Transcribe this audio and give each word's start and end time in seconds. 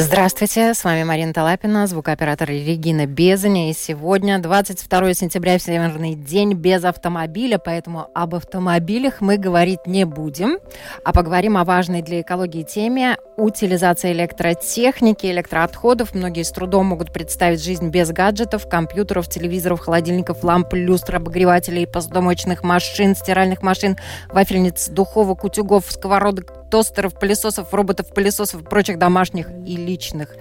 Здравствуйте, 0.00 0.74
с 0.74 0.84
вами 0.84 1.02
Марина 1.02 1.32
Талапина, 1.32 1.88
звукооператор 1.88 2.48
Регина 2.48 3.04
Безаня. 3.06 3.68
И 3.68 3.72
сегодня 3.72 4.38
22 4.38 5.12
сентября, 5.14 5.58
Всемирный 5.58 6.14
день 6.14 6.52
без 6.52 6.84
автомобиля, 6.84 7.58
поэтому 7.58 8.08
об 8.14 8.36
автомобилях 8.36 9.20
мы 9.20 9.38
говорить 9.38 9.88
не 9.88 10.06
будем, 10.06 10.60
а 11.04 11.12
поговорим 11.12 11.56
о 11.56 11.64
важной 11.64 12.02
для 12.02 12.20
экологии 12.20 12.62
теме 12.62 13.16
утилизации 13.36 14.12
электротехники, 14.12 15.26
электроотходов. 15.26 16.14
Многие 16.14 16.44
с 16.44 16.52
трудом 16.52 16.86
могут 16.86 17.12
представить 17.12 17.60
жизнь 17.60 17.88
без 17.88 18.10
гаджетов, 18.10 18.68
компьютеров, 18.68 19.28
телевизоров, 19.28 19.80
холодильников, 19.80 20.44
ламп, 20.44 20.74
люстр, 20.74 21.16
обогревателей, 21.16 21.88
посудомоечных 21.88 22.62
машин, 22.62 23.16
стиральных 23.16 23.62
машин, 23.62 23.96
вафельниц, 24.28 24.90
духовок, 24.90 25.42
утюгов, 25.42 25.86
сковородок, 25.88 26.67
тостеров, 26.70 27.18
пылесосов, 27.18 27.72
роботов-пылесосов 27.72 28.62
и 28.62 28.64
прочих 28.64 28.98
домашних 28.98 29.50
и 29.66 29.76
личных 29.76 30.36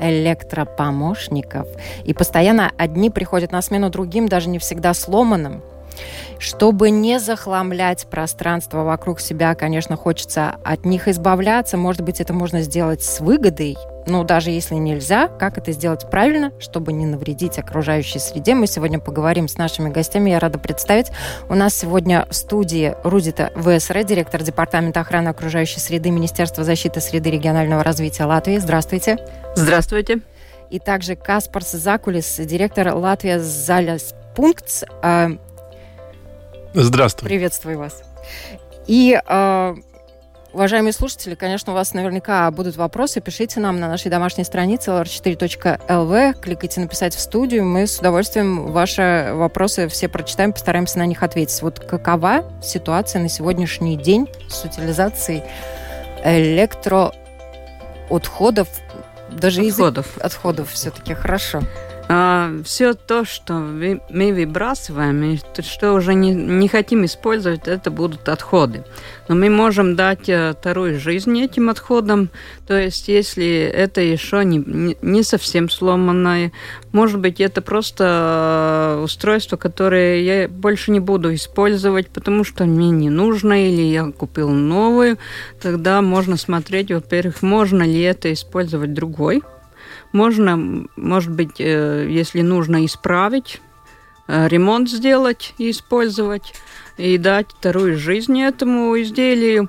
электропомощников. 0.00 1.68
И 2.04 2.14
постоянно 2.14 2.72
одни 2.76 3.10
приходят 3.10 3.52
на 3.52 3.62
смену 3.62 3.90
другим, 3.90 4.28
даже 4.28 4.48
не 4.48 4.58
всегда 4.58 4.94
сломанным. 4.94 5.62
Чтобы 6.38 6.90
не 6.90 7.20
захламлять 7.20 8.06
пространство 8.06 8.82
вокруг 8.82 9.20
себя, 9.20 9.54
конечно, 9.54 9.96
хочется 9.96 10.56
от 10.64 10.84
них 10.84 11.08
избавляться. 11.08 11.76
Может 11.76 12.02
быть, 12.02 12.20
это 12.20 12.32
можно 12.32 12.62
сделать 12.62 13.02
с 13.02 13.20
выгодой, 13.20 13.76
но 14.06 14.24
даже 14.24 14.50
если 14.50 14.74
нельзя, 14.74 15.28
как 15.28 15.58
это 15.58 15.72
сделать 15.72 16.10
правильно, 16.10 16.52
чтобы 16.58 16.92
не 16.92 17.06
навредить 17.06 17.58
окружающей 17.58 18.18
среде, 18.18 18.54
мы 18.54 18.66
сегодня 18.66 18.98
поговорим 18.98 19.48
с 19.48 19.56
нашими 19.56 19.90
гостями. 19.90 20.30
Я 20.30 20.40
рада 20.40 20.58
представить. 20.58 21.12
У 21.48 21.54
нас 21.54 21.74
сегодня 21.74 22.26
в 22.28 22.34
студии 22.34 22.94
Рудита 23.04 23.52
ВСР, 23.54 24.02
директор 24.04 24.42
Департамента 24.42 25.00
охраны 25.00 25.28
окружающей 25.28 25.80
среды 25.80 26.10
Министерства 26.10 26.64
защиты 26.64 27.00
среды 27.00 27.28
и 27.28 27.32
регионального 27.32 27.84
развития 27.84 28.24
Латвии. 28.24 28.58
Здравствуйте. 28.58 29.18
Здравствуйте. 29.54 30.20
И 30.70 30.78
также 30.78 31.16
Каспарс 31.16 31.72
Закулис, 31.72 32.36
директор 32.38 32.94
Латвия 32.94 33.38
Заляс 33.38 34.14
Пунктс. 34.34 34.84
А, 36.74 36.82
Здравствуй. 36.82 37.28
Приветствую 37.28 37.78
вас. 37.78 38.02
И 38.86 39.18
э, 39.24 39.74
Уважаемые 40.52 40.92
слушатели, 40.92 41.34
конечно, 41.34 41.72
у 41.72 41.74
вас 41.74 41.94
наверняка 41.94 42.50
будут 42.50 42.76
вопросы. 42.76 43.22
Пишите 43.22 43.58
нам 43.58 43.80
на 43.80 43.88
нашей 43.88 44.10
домашней 44.10 44.44
странице 44.44 44.90
lr4.lv. 44.90 46.40
Кликайте 46.42 46.80
«Написать 46.80 47.14
в 47.14 47.20
студию». 47.20 47.64
Мы 47.64 47.86
с 47.86 48.00
удовольствием 48.00 48.70
ваши 48.70 49.30
вопросы 49.32 49.88
все 49.88 50.10
прочитаем, 50.10 50.52
постараемся 50.52 50.98
на 50.98 51.06
них 51.06 51.22
ответить. 51.22 51.62
Вот 51.62 51.78
какова 51.78 52.44
ситуация 52.62 53.22
на 53.22 53.30
сегодняшний 53.30 53.96
день 53.96 54.28
с 54.50 54.62
утилизацией 54.62 55.42
электроотходов? 56.22 58.68
Даже 59.30 59.62
отходов. 59.62 60.06
Язык... 60.06 60.22
Отходов 60.22 60.70
все-таки 60.70 61.14
хорошо. 61.14 61.62
А, 62.08 62.50
все 62.64 62.94
то, 62.94 63.24
что 63.24 63.54
мы 63.54 64.32
выбрасываем, 64.32 65.22
и 65.24 65.38
что 65.62 65.92
уже 65.94 66.14
не, 66.14 66.32
не 66.34 66.68
хотим 66.68 67.04
использовать, 67.04 67.68
это 67.68 67.90
будут 67.90 68.28
отходы. 68.28 68.84
Но 69.28 69.34
мы 69.34 69.48
можем 69.48 69.94
дать 69.94 70.28
э, 70.28 70.52
вторую 70.58 70.98
жизнь 70.98 71.40
этим 71.40 71.70
отходам. 71.70 72.28
То 72.66 72.78
есть, 72.78 73.08
если 73.08 73.62
это 73.62 74.00
еще 74.00 74.44
не, 74.44 74.96
не 75.00 75.22
совсем 75.22 75.70
сломанное, 75.70 76.52
может 76.92 77.20
быть, 77.20 77.40
это 77.40 77.62
просто 77.62 78.98
э, 78.98 79.02
устройство, 79.04 79.56
которое 79.56 80.22
я 80.22 80.48
больше 80.48 80.90
не 80.90 81.00
буду 81.00 81.34
использовать, 81.34 82.08
потому 82.08 82.44
что 82.44 82.64
мне 82.64 82.90
не 82.90 83.10
нужно, 83.10 83.68
или 83.68 83.82
я 83.82 84.10
купил 84.10 84.50
новую, 84.50 85.18
тогда 85.60 86.02
можно 86.02 86.36
смотреть, 86.36 86.90
во-первых, 86.90 87.42
можно 87.42 87.84
ли 87.84 88.00
это 88.02 88.32
использовать 88.32 88.92
другой 88.92 89.42
можно, 90.12 90.86
может 90.96 91.30
быть, 91.30 91.60
э, 91.60 92.06
если 92.08 92.42
нужно 92.42 92.84
исправить, 92.84 93.60
э, 94.28 94.48
ремонт 94.48 94.88
сделать 94.90 95.54
и 95.58 95.70
использовать, 95.70 96.54
и 96.96 97.18
дать 97.18 97.48
вторую 97.50 97.96
жизнь 97.98 98.40
этому 98.40 99.00
изделию. 99.00 99.68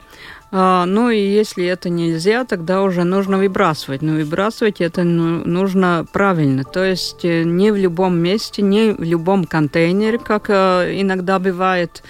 А, 0.55 0.85
ну 0.85 1.09
и 1.09 1.17
если 1.17 1.65
это 1.65 1.89
нельзя, 1.89 2.45
тогда 2.45 2.83
уже 2.83 3.03
нужно 3.03 3.37
выбрасывать. 3.37 4.01
Но 4.01 4.13
выбрасывать 4.13 4.81
это 4.81 5.03
ну, 5.03 5.43
нужно 5.45 6.05
правильно. 6.11 6.63
То 6.63 6.83
есть 6.83 7.25
э, 7.25 7.43
не 7.43 7.71
в 7.71 7.75
любом 7.75 8.17
месте, 8.17 8.61
не 8.61 8.91
в 8.91 9.01
любом 9.01 9.45
контейнере, 9.45 10.19
как 10.19 10.49
иногда 10.49 11.39
бывает, 11.39 12.03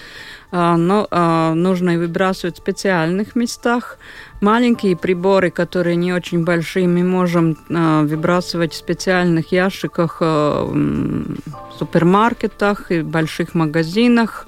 но 0.54 1.08
а, 1.10 1.56
нужно 1.56 1.98
выбрасывать 1.98 2.56
в 2.56 2.60
специальных 2.60 3.36
местах. 3.36 3.98
Маленькие 4.40 4.96
приборы, 4.96 5.50
которые 5.50 5.96
не 5.96 6.14
очень 6.14 6.44
большие, 6.44 6.88
мы 6.88 7.04
можем 7.04 7.58
а, 7.70 8.04
выбрасывать 8.04 8.74
в 8.74 8.78
специальных 8.78 9.52
ящиках 9.52 10.22
в 10.22 11.74
супермаркетах 11.80 12.92
и 12.92 13.02
больших 13.02 13.56
магазинах. 13.56 14.46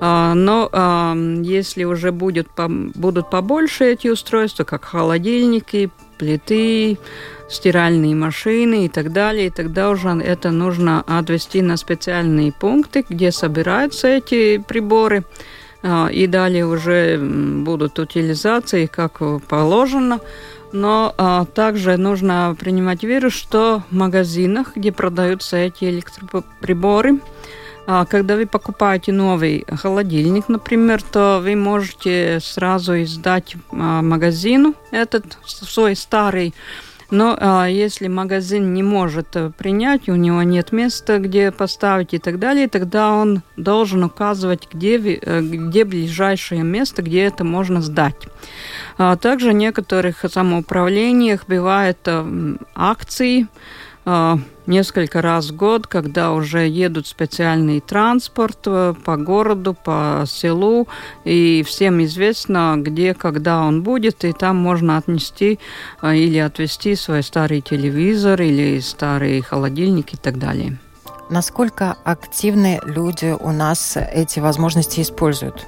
Но 0.00 0.70
если 1.42 1.82
уже 1.82 2.12
будет, 2.12 2.48
будут 2.56 3.30
побольше 3.30 3.84
эти 3.84 4.06
устройства, 4.06 4.62
как 4.62 4.84
холодильники, 4.84 5.90
плиты, 6.18 6.98
стиральные 7.48 8.14
машины 8.14 8.84
и 8.84 8.88
так 8.88 9.12
далее, 9.12 9.46
и 9.46 9.50
тогда 9.50 9.90
уже 9.90 10.08
это 10.08 10.50
нужно 10.50 11.02
отвести 11.06 11.62
на 11.62 11.76
специальные 11.76 12.52
пункты, 12.52 13.04
где 13.08 13.32
собираются 13.32 14.08
эти 14.08 14.58
приборы, 14.58 15.24
а, 15.82 16.08
и 16.08 16.26
далее 16.26 16.66
уже 16.66 17.18
будут 17.18 17.98
утилизации, 17.98 18.86
как 18.86 19.20
положено. 19.48 20.20
Но 20.70 21.14
а, 21.16 21.46
также 21.46 21.96
нужно 21.96 22.54
принимать 22.58 23.00
в 23.00 23.04
виду, 23.04 23.30
что 23.30 23.82
в 23.90 23.94
магазинах, 23.94 24.72
где 24.76 24.92
продаются 24.92 25.56
эти 25.56 25.84
электроприборы, 25.84 27.20
когда 28.08 28.36
вы 28.36 28.46
покупаете 28.46 29.12
новый 29.12 29.64
холодильник, 29.68 30.48
например, 30.48 31.02
то 31.02 31.40
вы 31.42 31.56
можете 31.56 32.38
сразу 32.40 33.02
издать 33.02 33.56
а, 33.72 34.02
магазину 34.02 34.74
этот 34.90 35.38
свой 35.46 35.96
старый 35.96 36.54
но 37.10 37.36
а, 37.40 37.66
если 37.66 38.06
магазин 38.06 38.74
не 38.74 38.82
может 38.82 39.34
э, 39.34 39.50
принять, 39.56 40.08
у 40.10 40.14
него 40.14 40.42
нет 40.42 40.72
места, 40.72 41.18
где 41.18 41.50
поставить 41.50 42.12
и 42.12 42.18
так 42.18 42.38
далее, 42.38 42.68
тогда 42.68 43.14
он 43.14 43.42
должен 43.56 44.04
указывать, 44.04 44.68
где, 44.70 44.98
э, 44.98 45.40
где 45.40 45.84
ближайшее 45.84 46.62
место, 46.64 47.00
где 47.00 47.22
это 47.22 47.44
можно 47.44 47.80
сдать. 47.80 48.28
А 48.98 49.16
также 49.16 49.50
в 49.50 49.54
некоторых 49.54 50.22
самоуправлениях 50.28 51.46
бывают 51.48 51.98
э, 52.04 52.56
акции, 52.74 53.44
а, 53.44 53.87
несколько 54.68 55.22
раз 55.22 55.50
в 55.50 55.56
год, 55.56 55.86
когда 55.86 56.32
уже 56.32 56.68
едут 56.68 57.06
специальный 57.06 57.80
транспорт 57.80 58.58
э, 58.66 58.94
по 59.04 59.16
городу, 59.16 59.74
по 59.74 60.24
селу, 60.26 60.86
и 61.24 61.64
всем 61.66 62.02
известно, 62.04 62.74
где, 62.76 63.14
когда 63.14 63.62
он 63.62 63.82
будет, 63.82 64.24
и 64.24 64.32
там 64.32 64.56
можно 64.56 64.98
отнести 64.98 65.58
э, 66.02 66.16
или 66.16 66.38
отвезти 66.38 66.94
свой 66.94 67.22
старый 67.22 67.60
телевизор 67.60 68.40
или 68.42 68.78
старый 68.80 69.40
холодильник 69.40 70.14
и 70.14 70.16
так 70.16 70.38
далее. 70.38 70.78
Насколько 71.30 71.96
активны 72.04 72.80
люди 72.84 73.36
у 73.38 73.50
нас 73.50 73.96
эти 73.96 74.40
возможности 74.40 75.00
используют? 75.00 75.66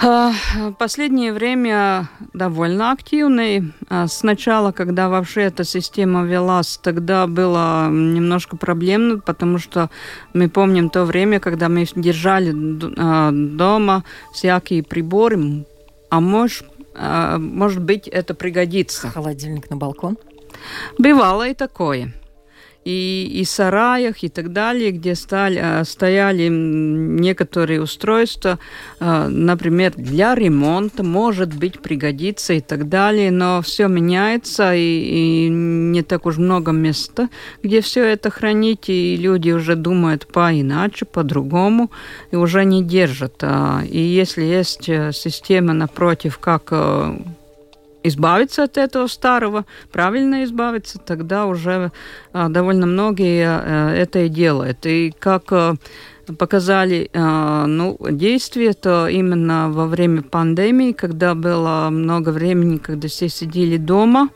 А, 0.00 0.32
последнее 0.78 1.32
время 1.32 2.08
довольно 2.32 2.92
активный. 2.92 3.72
А, 3.88 4.06
сначала, 4.06 4.72
когда 4.72 5.08
вообще 5.08 5.42
эта 5.42 5.64
система 5.64 6.24
велась, 6.24 6.78
тогда 6.82 7.26
было 7.26 7.88
немножко 7.88 8.56
проблемно, 8.56 9.18
потому 9.20 9.58
что 9.58 9.90
мы 10.32 10.48
помним 10.48 10.90
то 10.90 11.04
время, 11.04 11.40
когда 11.40 11.68
мы 11.68 11.86
держали 11.94 12.54
а, 12.98 13.30
дома 13.32 14.04
всякие 14.32 14.82
приборы, 14.82 15.64
а 16.10 16.20
может, 16.20 16.66
может 16.96 17.82
быть, 17.82 18.06
это 18.06 18.34
пригодится. 18.34 19.08
Холодильник 19.10 19.68
на 19.68 19.76
балкон? 19.76 20.16
Бывало 20.96 21.48
и 21.48 21.54
такое 21.54 22.12
и, 22.84 23.30
и 23.32 23.44
сараях 23.44 24.22
и 24.22 24.28
так 24.28 24.52
далее, 24.52 24.90
где 24.90 25.14
стали, 25.14 25.60
а, 25.62 25.84
стояли 25.84 26.48
некоторые 26.48 27.82
устройства, 27.82 28.58
а, 29.00 29.28
например, 29.28 29.94
для 29.96 30.34
ремонта, 30.34 31.02
может 31.02 31.54
быть, 31.54 31.80
пригодится 31.80 32.52
и 32.52 32.60
так 32.60 32.88
далее, 32.88 33.30
но 33.30 33.62
все 33.62 33.88
меняется, 33.88 34.74
и, 34.74 35.46
и 35.46 35.48
не 35.48 36.02
так 36.02 36.26
уж 36.26 36.36
много 36.36 36.72
места, 36.72 37.28
где 37.62 37.80
все 37.80 38.04
это 38.04 38.30
хранить, 38.30 38.88
и 38.88 39.16
люди 39.16 39.50
уже 39.50 39.76
думают 39.76 40.26
по-иначе, 40.26 41.04
по-другому, 41.04 41.90
и 42.30 42.36
уже 42.36 42.64
не 42.64 42.82
держат. 42.82 43.36
А, 43.42 43.82
и 43.84 43.98
если 43.98 44.42
есть 44.42 44.88
э, 44.88 45.12
система 45.12 45.72
напротив, 45.72 46.38
как 46.38 46.68
э, 46.70 47.16
избавиться 48.04 48.62
от 48.62 48.76
этого 48.76 49.08
старого, 49.08 49.64
правильно 49.90 50.44
избавиться, 50.44 50.98
тогда 50.98 51.46
уже 51.46 51.90
а, 52.32 52.48
довольно 52.48 52.86
многие 52.86 53.46
а, 53.48 53.92
это 53.92 54.20
и 54.20 54.28
делают. 54.28 54.86
И 54.86 55.12
как 55.18 55.50
а, 55.50 55.74
показали 56.38 57.10
а, 57.12 57.66
ну, 57.66 57.96
действия, 58.10 58.74
то 58.74 59.08
именно 59.08 59.70
во 59.70 59.86
время 59.86 60.22
пандемии, 60.22 60.92
когда 60.92 61.34
было 61.34 61.88
много 61.90 62.28
времени, 62.28 62.76
когда 62.76 63.08
все 63.08 63.28
сидели 63.28 63.78
дома, 63.78 64.28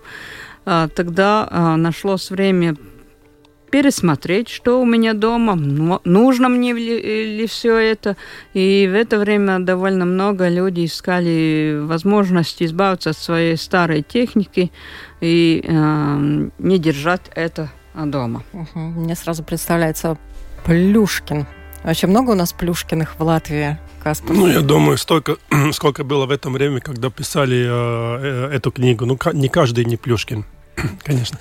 тогда 0.64 1.76
нашлось 1.78 2.30
время 2.30 2.76
пересмотреть, 3.70 4.48
что 4.48 4.80
у 4.80 4.86
меня 4.86 5.14
дома, 5.14 5.54
нужно 6.04 6.48
мне 6.48 6.72
ли, 6.72 7.36
ли 7.36 7.46
все 7.46 7.76
это. 7.76 8.16
И 8.54 8.88
в 8.90 8.94
это 8.94 9.18
время 9.18 9.58
довольно 9.58 10.04
много 10.04 10.48
людей 10.48 10.86
искали 10.86 11.78
возможность 11.82 12.62
избавиться 12.62 13.10
от 13.10 13.18
своей 13.18 13.56
старой 13.56 14.02
техники 14.02 14.70
и 15.20 15.62
э, 15.64 16.48
не 16.58 16.78
держать 16.78 17.30
это 17.34 17.70
дома. 17.94 18.42
Угу. 18.52 18.78
Мне 18.78 19.14
сразу 19.14 19.42
представляется 19.42 20.16
Плюшкин. 20.64 21.46
Вообще 21.84 22.06
много 22.06 22.30
у 22.30 22.34
нас 22.34 22.52
Плюшкиных 22.52 23.18
в 23.18 23.22
Латвии? 23.22 23.78
Каспар? 24.02 24.36
Ну, 24.36 24.46
я 24.46 24.60
думаю, 24.60 24.98
столько, 24.98 25.36
сколько 25.72 26.04
было 26.04 26.26
в 26.26 26.30
этом 26.30 26.52
время, 26.52 26.80
когда 26.80 27.10
писали 27.10 27.58
э, 27.58 28.50
э 28.50 28.56
эту 28.56 28.70
книгу. 28.70 29.06
Ну, 29.06 29.18
не 29.32 29.48
каждый 29.48 29.84
не 29.84 29.96
Плюшкин, 29.96 30.44
конечно. 31.04 31.38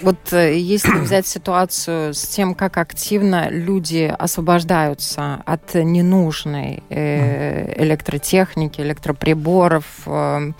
Вот 0.00 0.32
э, 0.32 0.58
если 0.58 0.98
взять 0.98 1.26
ситуацию 1.26 2.14
с 2.14 2.22
тем, 2.26 2.54
как 2.54 2.78
активно 2.78 3.48
люди 3.48 4.12
освобождаются 4.18 5.42
от 5.46 5.74
ненужной 5.74 6.82
э, 6.88 7.82
электротехники, 7.82 8.80
электроприборов, 8.80 9.84
э, 10.06 10.52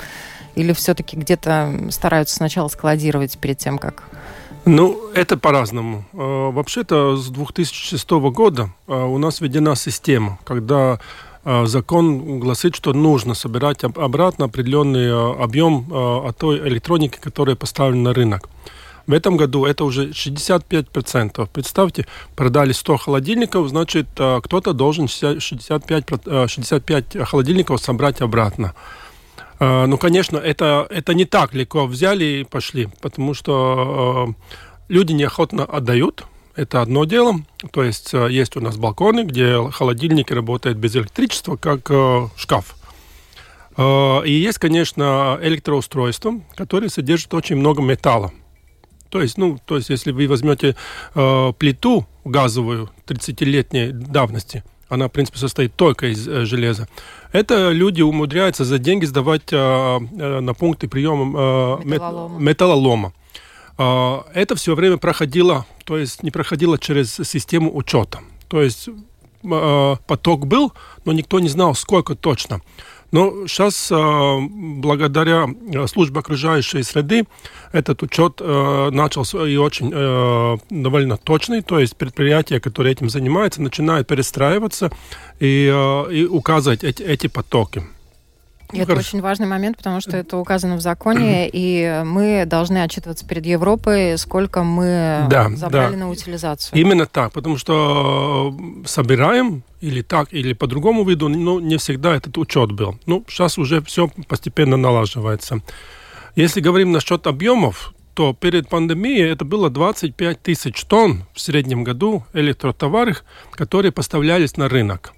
или 0.54 0.72
все-таки 0.72 1.16
где-то 1.16 1.88
стараются 1.90 2.36
сначала 2.36 2.68
складировать 2.68 3.38
перед 3.38 3.58
тем, 3.58 3.78
как... 3.78 4.04
Ну, 4.66 5.10
это 5.12 5.36
по-разному. 5.36 6.04
Вообще-то 6.12 7.16
с 7.16 7.28
2006 7.28 8.10
года 8.32 8.70
у 8.86 9.18
нас 9.18 9.40
введена 9.40 9.74
система, 9.74 10.38
когда 10.44 11.00
закон 11.44 12.38
гласит, 12.38 12.76
что 12.76 12.92
нужно 12.92 13.34
собирать 13.34 13.82
обратно 13.82 14.44
определенный 14.44 15.12
объем 15.34 15.92
от 15.92 16.38
той 16.38 16.66
электроники, 16.68 17.18
которая 17.20 17.56
поставлена 17.56 18.04
на 18.04 18.14
рынок. 18.14 18.48
В 19.06 19.12
этом 19.12 19.36
году 19.36 19.66
это 19.66 19.84
уже 19.84 20.10
65%. 20.10 21.48
Представьте, 21.52 22.06
продали 22.34 22.72
100 22.72 22.96
холодильников, 22.96 23.68
значит, 23.68 24.06
э, 24.18 24.40
кто-то 24.42 24.72
должен 24.72 25.08
65, 25.08 26.04
65 26.48 27.16
э, 27.16 27.24
холодильников 27.24 27.80
собрать 27.80 28.22
обратно. 28.22 28.74
Э, 29.60 29.84
ну, 29.84 29.98
конечно, 29.98 30.38
это, 30.38 30.86
это 30.88 31.12
не 31.12 31.26
так 31.26 31.52
легко 31.52 31.86
взяли 31.86 32.24
и 32.24 32.44
пошли, 32.44 32.88
потому 33.02 33.34
что 33.34 34.34
люди 34.88 35.12
неохотно 35.12 35.64
отдают, 35.64 36.24
это 36.56 36.80
одно 36.80 37.04
дело. 37.04 37.34
То 37.72 37.82
есть 37.82 38.12
есть 38.12 38.56
у 38.56 38.60
нас 38.60 38.76
балконы, 38.76 39.24
где 39.24 39.58
холодильники 39.70 40.32
работают 40.32 40.78
без 40.78 40.96
электричества, 40.96 41.56
как 41.56 41.90
шкаф. 42.36 42.76
И 43.76 44.30
есть, 44.30 44.58
конечно, 44.58 45.36
электроустройства, 45.42 46.40
которые 46.54 46.90
содержат 46.90 47.34
очень 47.34 47.56
много 47.56 47.82
металла. 47.82 48.32
То 49.14 49.22
есть, 49.22 49.38
ну, 49.38 49.60
то 49.64 49.76
есть, 49.76 49.90
если 49.90 50.10
вы 50.10 50.26
возьмете 50.26 50.74
э, 51.14 51.52
плиту 51.56 52.04
газовую 52.24 52.90
30-летней 53.06 53.92
давности, 53.92 54.64
она, 54.88 55.06
в 55.06 55.12
принципе, 55.12 55.38
состоит 55.38 55.72
только 55.76 56.08
из 56.08 56.26
э, 56.26 56.44
железа. 56.46 56.88
Это 57.30 57.70
люди 57.70 58.02
умудряются 58.02 58.64
за 58.64 58.80
деньги 58.80 59.04
сдавать 59.04 59.52
э, 59.52 59.56
э, 59.56 60.40
на 60.40 60.52
пункты 60.52 60.88
приема 60.88 61.78
э, 61.80 61.84
металлолома. 61.84 62.40
металлолома. 62.40 63.12
Э, 63.78 64.22
это 64.34 64.56
все 64.56 64.74
время 64.74 64.96
проходило, 64.96 65.64
то 65.84 65.96
есть 65.96 66.24
не 66.24 66.32
проходило 66.32 66.76
через 66.76 67.14
систему 67.14 67.70
учета. 67.72 68.18
То 68.48 68.62
есть 68.62 68.88
э, 68.88 69.96
поток 70.08 70.48
был, 70.48 70.72
но 71.04 71.12
никто 71.12 71.38
не 71.38 71.48
знал, 71.48 71.76
сколько 71.76 72.16
точно. 72.16 72.62
Но 73.14 73.46
сейчас, 73.46 73.92
э, 73.92 74.38
благодаря 74.50 75.46
э, 75.46 75.86
службе 75.86 76.18
окружающей 76.18 76.82
среды, 76.82 77.26
этот 77.70 78.02
учет 78.02 78.40
э, 78.40 78.90
начался 78.90 79.46
и 79.46 79.56
очень 79.56 79.90
довольно 80.68 81.16
точный, 81.16 81.62
то 81.62 81.78
есть 81.78 81.96
предприятия, 81.96 82.58
которые 82.58 82.90
этим 82.90 83.08
занимаются, 83.08 83.62
начинают 83.62 84.08
перестраиваться 84.08 84.90
и, 85.38 85.66
и 86.10 86.24
указывать 86.24 86.82
эти, 86.82 87.04
эти 87.04 87.28
потоки. 87.28 87.84
И 88.72 88.78
это 88.78 88.94
очень 88.94 89.20
важный 89.20 89.46
момент, 89.46 89.76
потому 89.76 90.00
что 90.00 90.16
это 90.16 90.36
указано 90.36 90.76
в 90.76 90.80
законе, 90.80 91.48
и 91.52 92.02
мы 92.04 92.44
должны 92.46 92.82
отчитываться 92.82 93.26
перед 93.26 93.46
Европой, 93.46 94.18
сколько 94.18 94.62
мы 94.62 95.26
да, 95.30 95.50
забрали 95.54 95.92
да. 95.92 95.98
на 95.98 96.10
утилизацию. 96.10 96.78
Именно 96.78 97.06
так, 97.06 97.32
потому 97.32 97.56
что 97.56 98.54
э, 98.82 98.86
собираем 98.86 99.62
или 99.80 100.02
так, 100.02 100.32
или 100.32 100.54
по 100.54 100.66
другому 100.66 101.04
виду, 101.04 101.28
но 101.28 101.60
не 101.60 101.76
всегда 101.76 102.16
этот 102.16 102.38
учет 102.38 102.72
был. 102.72 102.98
Ну, 103.06 103.24
сейчас 103.28 103.58
уже 103.58 103.82
все 103.82 104.08
постепенно 104.28 104.76
налаживается. 104.76 105.60
Если 106.36 106.60
говорим 106.60 106.90
насчет 106.90 107.26
объемов, 107.26 107.94
то 108.14 108.32
перед 108.32 108.68
пандемией 108.68 109.28
это 109.28 109.44
было 109.44 109.70
25 109.70 110.40
тысяч 110.40 110.84
тонн 110.84 111.24
в 111.32 111.40
среднем 111.40 111.84
году 111.84 112.24
электротоваров, 112.32 113.24
которые 113.52 113.92
поставлялись 113.92 114.56
на 114.56 114.68
рынок. 114.68 115.13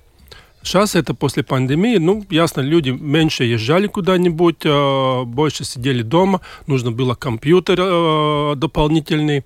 Сейчас 0.67 0.97
это 0.97 1.15
после 1.15 1.45
пандемии, 1.45 1.99
ну, 1.99 2.25
ясно, 2.29 2.61
люди 2.61 2.91
меньше 2.91 3.45
езжали 3.45 3.87
куда-нибудь, 3.87 4.65
э, 4.65 5.23
больше 5.23 5.65
сидели 5.65 6.03
дома, 6.03 6.41
нужно 6.67 6.91
было 6.91 7.15
компьютер 7.15 7.79
э, 7.81 8.55
дополнительный 8.57 9.45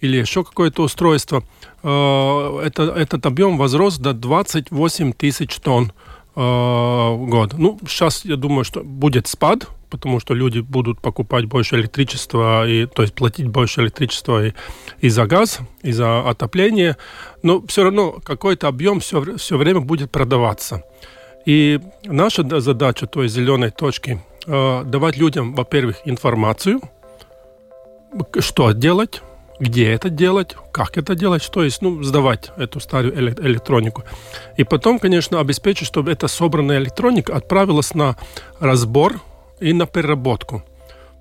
или 0.00 0.18
еще 0.18 0.44
какое-то 0.44 0.84
устройство. 0.84 1.42
Э, 1.82 2.62
это, 2.64 2.84
этот 2.84 3.26
объем 3.26 3.58
возрос 3.58 3.98
до 3.98 4.12
28 4.12 5.12
тысяч 5.12 5.56
тонн 5.56 5.92
год. 6.36 7.54
Ну, 7.58 7.80
сейчас 7.88 8.24
я 8.24 8.36
думаю, 8.36 8.62
что 8.62 8.84
будет 8.84 9.26
спад, 9.26 9.66
потому 9.90 10.20
что 10.20 10.34
люди 10.34 10.60
будут 10.60 11.00
покупать 11.00 11.44
больше 11.46 11.76
электричества, 11.76 12.66
и, 12.66 12.86
то 12.86 13.02
есть 13.02 13.14
платить 13.14 13.48
больше 13.48 13.82
электричества 13.82 14.46
и, 14.46 14.52
и 15.00 15.08
за 15.08 15.26
газ, 15.26 15.60
и 15.82 15.92
за 15.92 16.20
отопление, 16.28 16.96
но 17.42 17.62
все 17.66 17.84
равно 17.84 18.12
какой-то 18.12 18.68
объем 18.68 19.00
все, 19.00 19.36
все 19.36 19.56
время 19.56 19.80
будет 19.80 20.10
продаваться. 20.10 20.84
И 21.46 21.80
наша 22.04 22.60
задача, 22.60 23.06
то 23.06 23.22
есть 23.22 23.34
зеленой 23.34 23.70
точки, 23.70 24.22
э, 24.46 24.84
давать 24.84 25.16
людям, 25.16 25.54
во-первых, 25.54 25.96
информацию, 26.04 26.80
что 28.40 28.72
делать, 28.72 29.22
где 29.58 29.92
это 29.92 30.08
делать, 30.08 30.56
как 30.72 30.96
это 30.96 31.14
делать, 31.14 31.48
то 31.52 31.62
есть, 31.62 31.82
ну, 31.82 32.02
сдавать 32.02 32.50
эту 32.56 32.80
старую 32.80 33.14
электронику. 33.16 34.04
И 34.56 34.64
потом, 34.64 34.98
конечно, 34.98 35.38
обеспечить, 35.38 35.86
чтобы 35.86 36.10
эта 36.10 36.28
собранная 36.28 36.78
электроника 36.78 37.36
отправилась 37.36 37.94
на 37.94 38.16
разбор 38.58 39.20
и 39.60 39.72
на 39.72 39.86
переработку. 39.86 40.62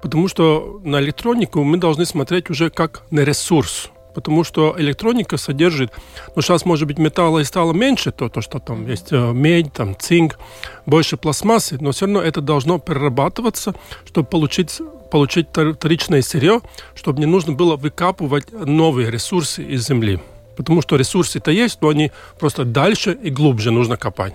Потому 0.01 0.27
что 0.27 0.79
на 0.83 0.99
электронику 0.99 1.63
мы 1.63 1.77
должны 1.77 2.05
смотреть 2.05 2.49
уже 2.49 2.69
как 2.69 3.03
на 3.11 3.21
ресурс. 3.21 3.89
Потому 4.15 4.43
что 4.43 4.75
электроника 4.77 5.37
содержит, 5.37 5.91
ну 6.35 6.41
сейчас 6.41 6.65
может 6.65 6.87
быть 6.87 6.97
металла 6.97 7.39
и 7.39 7.43
стало 7.43 7.73
меньше, 7.73 8.11
то, 8.11 8.27
то 8.27 8.41
что 8.41 8.59
там 8.59 8.87
есть 8.87 9.11
э, 9.11 9.31
медь, 9.33 9.71
там 9.71 9.95
цинк, 9.97 10.39
больше 10.85 11.15
пластмассы, 11.15 11.77
но 11.79 11.91
все 11.91 12.05
равно 12.05 12.21
это 12.21 12.41
должно 12.41 12.79
перерабатываться, 12.79 13.75
чтобы 14.07 14.27
получить, 14.27 14.81
получить 15.11 15.47
вторичное 15.49 16.21
сырье, 16.21 16.61
чтобы 16.95 17.19
не 17.19 17.27
нужно 17.27 17.53
было 17.53 17.75
выкапывать 17.75 18.51
новые 18.51 19.11
ресурсы 19.11 19.63
из 19.63 19.87
земли. 19.87 20.19
Потому 20.57 20.81
что 20.81 20.97
ресурсы-то 20.97 21.51
есть, 21.51 21.81
но 21.81 21.89
они 21.89 22.11
просто 22.39 22.65
дальше 22.65 23.17
и 23.21 23.29
глубже 23.29 23.71
нужно 23.71 23.95
копать. 23.95 24.33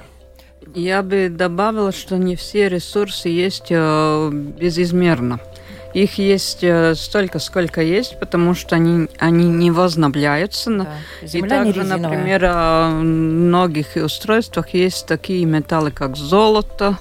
Я 0.75 1.03
бы 1.03 1.29
добавила, 1.29 1.93
что 1.93 2.17
не 2.17 2.37
все 2.37 2.69
ресурсы 2.69 3.29
есть 3.29 3.67
э, 3.71 4.31
безизмерно. 4.33 5.41
Их 5.95 6.19
есть 6.19 6.65
э, 6.65 6.95
столько, 6.97 7.39
сколько 7.39 7.81
есть, 7.81 8.19
потому 8.19 8.55
что 8.55 8.75
они, 8.75 9.09
они 9.19 9.49
не 9.49 9.71
возобновляются. 9.71 10.71
Да. 10.71 10.89
И 11.23 11.41
также, 11.43 11.85
например, 11.85 12.45
в 12.45 12.91
многих 13.01 13.95
устройствах 13.95 14.71
есть 14.71 15.07
такие 15.07 15.45
металлы, 15.45 15.93
как 15.93 16.17
золото, 16.17 16.99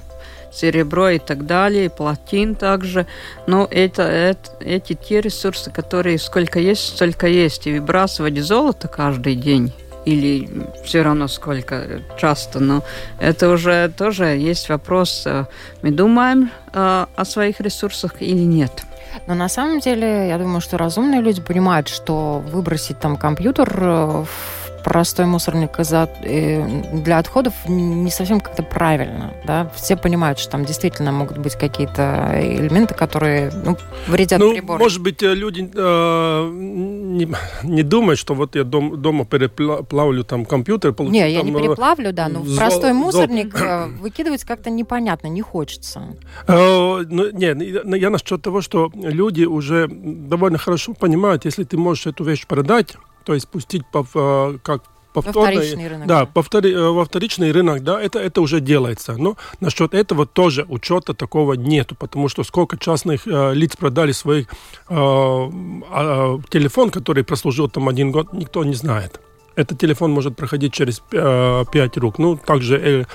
серебро 0.53 1.10
и 1.10 1.20
так 1.20 1.48
далее, 1.48 1.86
и 1.86 1.89
платин 1.89 2.53
также. 2.53 3.08
Но 3.48 3.67
это, 3.72 4.03
это, 4.03 4.51
эти 4.60 4.93
те 4.93 5.22
ресурсы, 5.22 5.72
которые 5.72 6.20
сколько 6.20 6.60
есть, 6.60 6.96
столько 6.96 7.27
есть. 7.27 7.65
И 7.65 7.74
выбрасывать 7.74 8.38
золото 8.38 8.88
каждый 8.88 9.36
день 9.36 9.74
или 10.06 10.50
все 10.84 11.02
равно 11.02 11.28
сколько 11.28 12.02
часто, 12.18 12.60
но 12.60 12.84
это 13.20 13.50
уже 13.50 13.90
тоже 13.90 14.26
есть 14.26 14.70
вопрос, 14.70 15.24
э, 15.26 15.46
мы 15.82 15.92
думаем 15.92 16.52
э, 16.74 17.06
о 17.16 17.26
своих 17.26 17.62
ресурсах 17.62 18.22
или 18.22 18.44
нет. 18.44 18.84
Но 19.28 19.36
на 19.36 19.50
самом 19.50 19.80
деле, 19.80 20.28
я 20.28 20.38
думаю, 20.38 20.62
что 20.62 20.78
разумные 20.78 21.22
люди 21.22 21.42
понимают, 21.42 21.88
что 21.88 22.40
выбросить 22.40 23.00
там 23.00 23.16
компьютер 23.16 23.70
э, 23.80 24.26
в 24.26 24.62
простой 24.84 25.25
мусорник 25.25 25.72
э, 25.80 26.82
для 26.94 27.18
отходов 27.18 27.54
не 27.68 28.12
совсем 28.12 28.40
как-то 28.40 28.63
правильно. 28.63 29.34
Да? 29.46 29.72
Все 29.75 29.96
понимают, 29.96 30.40
что 30.40 30.52
там 30.52 30.66
действительно 30.66 31.12
могут 31.12 31.38
быть 31.38 31.56
какие-то 31.56 32.34
элементы, 32.40 32.94
которые 32.94 33.52
ну, 33.66 33.78
вредят 34.08 34.40
ну, 34.40 34.54
прибору. 34.54 34.80
Может 34.80 35.02
быть, 35.02 35.22
люди 35.22 35.70
э, 35.74 36.50
не, 36.54 37.28
не 37.63 37.84
думают, 37.84 38.20
что 38.20 38.34
вот 38.34 38.56
я 38.56 38.63
дом, 38.63 39.02
дома 39.02 39.25
переплавлю 39.25 40.24
там 40.24 40.46
компьютер. 40.46 40.94
Получу, 40.94 41.13
не, 41.13 41.32
я 41.32 41.42
не 41.42 41.54
переплавлю, 41.54 42.12
да, 42.13 42.28
но 42.28 42.40
в 42.40 42.56
простой 42.56 42.94
мусорник 42.94 43.58
зол... 43.58 43.88
выкидывать 44.02 44.44
как-то 44.44 44.70
непонятно, 44.70 45.28
не 45.28 45.42
хочется. 45.42 46.04
Э, 46.48 47.04
ну, 47.10 47.32
не, 47.32 47.98
я 47.98 48.10
насчет 48.10 48.42
того, 48.42 48.62
что 48.62 48.92
люди 48.94 49.46
уже 49.46 49.88
довольно 49.88 50.58
хорошо 50.58 50.94
понимают, 50.94 51.46
если 51.46 51.63
ты 51.63 51.78
можешь 51.78 52.08
эту 52.08 52.24
вещь 52.24 52.46
продать, 52.46 52.96
то 53.24 53.34
есть 53.34 53.48
пустить 53.48 53.86
по, 53.92 54.06
э, 54.13 54.58
как 54.63 54.84
повторный, 55.13 55.56
во 55.56 55.62
вторичный 55.62 55.88
рынок. 55.88 56.08
Да, 56.08 56.25
повтори, 56.25 56.74
э, 56.74 56.89
во 56.89 57.06
вторичный 57.06 57.51
рынок, 57.51 57.84
да, 57.84 58.01
это, 58.01 58.20
это 58.20 58.42
уже 58.42 58.60
делается. 58.60 59.15
Но 59.18 59.38
насчет 59.60 59.94
этого 59.94 60.25
тоже 60.25 60.65
учета 60.68 61.13
такого 61.13 61.53
нету, 61.53 61.96
потому 61.96 62.30
что 62.30 62.44
сколько 62.44 62.77
частных 62.77 63.27
э, 63.27 63.53
лиц 63.53 63.75
продали 63.75 64.12
своих 64.12 64.48
э, 64.89 64.94
э, 64.94 66.38
телефон, 66.50 66.89
который 66.89 67.24
прослужил 67.24 67.70
там 67.70 67.88
один 67.88 68.12
год, 68.12 68.34
никто 68.34 68.63
не 68.63 68.75
знает. 68.75 69.20
Этот 69.56 69.77
телефон 69.77 70.12
может 70.12 70.36
проходить 70.36 70.74
через 70.74 71.03
э, 71.12 71.63
5 71.72 71.98
рук. 71.98 72.18
Ну, 72.18 72.38
также 72.38 72.77
э, 72.77 73.06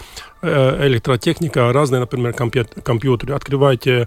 э, 0.43 0.87
электротехника, 0.87 1.73
разные, 1.73 2.01
например, 2.01 2.33
компьютеры. 2.33 3.35
Открывайте 3.35 4.07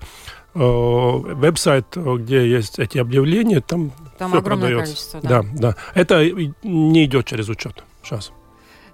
э, 0.53 0.59
веб-сайт, 0.59 1.85
где 1.95 2.49
есть 2.49 2.79
эти 2.79 2.99
объявления, 2.99 3.59
там 3.59 3.91
там 4.21 4.29
все 4.29 4.39
огромное 4.39 4.67
продается. 4.69 4.93
количество, 4.93 5.21
да. 5.21 5.41
Да, 5.41 5.47
да. 5.53 5.75
Это 5.95 6.23
не 6.63 7.05
идет 7.05 7.25
через 7.25 7.49
учет 7.49 7.83
сейчас. 8.03 8.31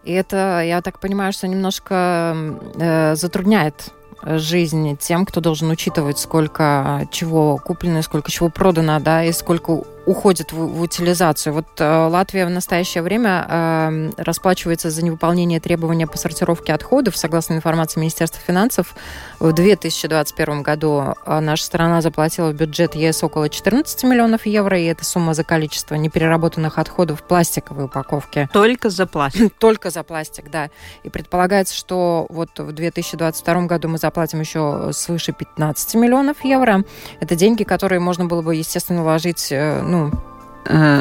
И 0.06 0.14
это, 0.14 0.62
я 0.62 0.82
так 0.82 1.02
понимаю, 1.02 1.34
что 1.34 1.50
немножко 1.50 2.38
э, 2.80 3.16
затрудняет 3.16 3.92
жизнь 4.24 4.98
тем, 4.98 5.26
кто 5.26 5.42
должен 5.42 5.70
учитывать, 5.70 6.18
сколько 6.18 7.08
чего 7.12 7.58
куплено, 7.58 8.02
сколько 8.04 8.32
чего 8.32 8.50
продано, 8.50 9.00
да, 9.02 9.26
и 9.26 9.34
сколько 9.34 9.84
уходит 10.08 10.54
в, 10.54 10.56
в 10.56 10.82
утилизацию. 10.82 11.54
Вот 11.54 11.68
э, 11.80 12.08
Латвия 12.08 12.46
в 12.46 12.50
настоящее 12.50 13.04
время 13.04 13.46
э, 13.48 14.12
расплачивается 14.18 14.90
за 14.90 15.04
невыполнение 15.04 15.60
требования 15.60 16.08
по 16.08 16.18
сортировке 16.18 16.74
отходов. 16.74 17.18
Согласно 17.18 17.56
информации 17.56 18.00
Министерства 18.00 18.42
финансов, 18.42 18.96
в 19.40 19.52
2021 19.52 20.64
году 20.64 21.14
э, 21.26 21.40
наша 21.42 21.64
страна 21.66 22.02
заплатила 22.02 22.52
в 22.52 22.56
бюджет 22.56 22.96
ЕС 22.96 23.22
около 23.22 23.50
14 23.50 24.02
миллионов 24.06 24.46
евро, 24.46 24.80
и 24.80 24.86
эта 24.86 25.04
сумма 25.04 25.34
за 25.34 25.44
количество 25.44 25.96
непереработанных 25.96 26.78
отходов 26.78 27.20
в 27.20 27.24
пластиковой 27.24 27.86
упаковке. 27.86 28.50
Только 28.54 28.90
за 28.90 29.08
пластик? 29.08 29.54
Только 29.60 29.90
за 29.90 30.04
пластик, 30.04 30.50
да. 30.50 30.70
И 31.04 31.10
предполагается, 31.10 31.76
что 31.76 32.28
вот 32.30 32.58
в 32.58 32.72
2022 32.72 33.66
году 33.66 33.90
мы 33.90 33.98
заплатим 33.98 34.40
еще 34.40 34.92
свыше 34.94 35.34
15 35.34 35.96
миллионов 35.96 36.46
евро. 36.46 36.86
Это 37.20 37.36
деньги, 37.36 37.64
которые 37.64 38.00
можно 38.00 38.24
было 38.24 38.42
бы, 38.42 38.56
естественно, 38.56 39.04
вложить 39.04 39.52
э, 39.52 39.82
ну, 39.82 39.97
ну, 39.98 40.12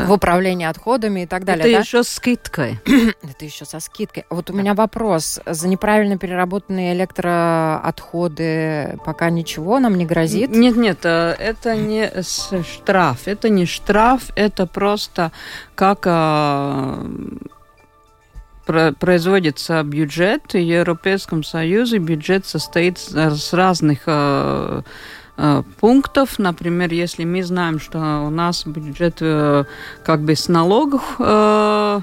в 0.06 0.12
управлении 0.12 0.66
отходами 0.66 1.22
и 1.22 1.26
так 1.26 1.44
далее. 1.44 1.64
Это 1.64 1.72
да? 1.72 1.78
еще 1.80 2.04
с 2.04 2.08
скидкой. 2.08 2.78
Это 2.84 3.44
еще 3.44 3.64
со 3.64 3.80
скидкой. 3.80 4.24
Вот 4.30 4.48
у 4.50 4.52
меня 4.52 4.74
вопрос. 4.74 5.40
За 5.44 5.68
неправильно 5.68 6.18
переработанные 6.18 6.94
электроотходы 6.94 8.96
пока 9.04 9.30
ничего 9.30 9.80
нам 9.80 9.96
не 9.96 10.06
грозит? 10.06 10.50
Нет, 10.50 10.76
нет, 10.76 10.98
э, 11.04 11.34
это 11.38 11.74
не 11.74 12.12
штраф. 12.62 13.26
Это 13.26 13.48
не 13.48 13.66
штраф, 13.66 14.30
это 14.36 14.66
просто 14.66 15.32
как 15.74 16.04
а, 16.06 17.04
производится 18.64 19.82
бюджет. 19.82 20.52
В 20.52 20.56
Европейском 20.56 21.42
Союзе 21.42 21.98
бюджет 21.98 22.46
состоит 22.46 22.98
с 22.98 23.52
разных 23.52 24.02
Э, 24.06 24.82
пунктов. 25.81 26.38
Например, 26.38 26.93
если 26.93 27.25
мы 27.25 27.43
знаем, 27.43 27.78
что 27.78 27.99
у 28.26 28.31
нас 28.31 28.66
бюджет 28.66 29.19
э, 29.21 29.64
как 30.05 30.21
бы 30.21 30.35
с 30.35 30.49
налогов 30.49 31.16
э, 31.19 32.00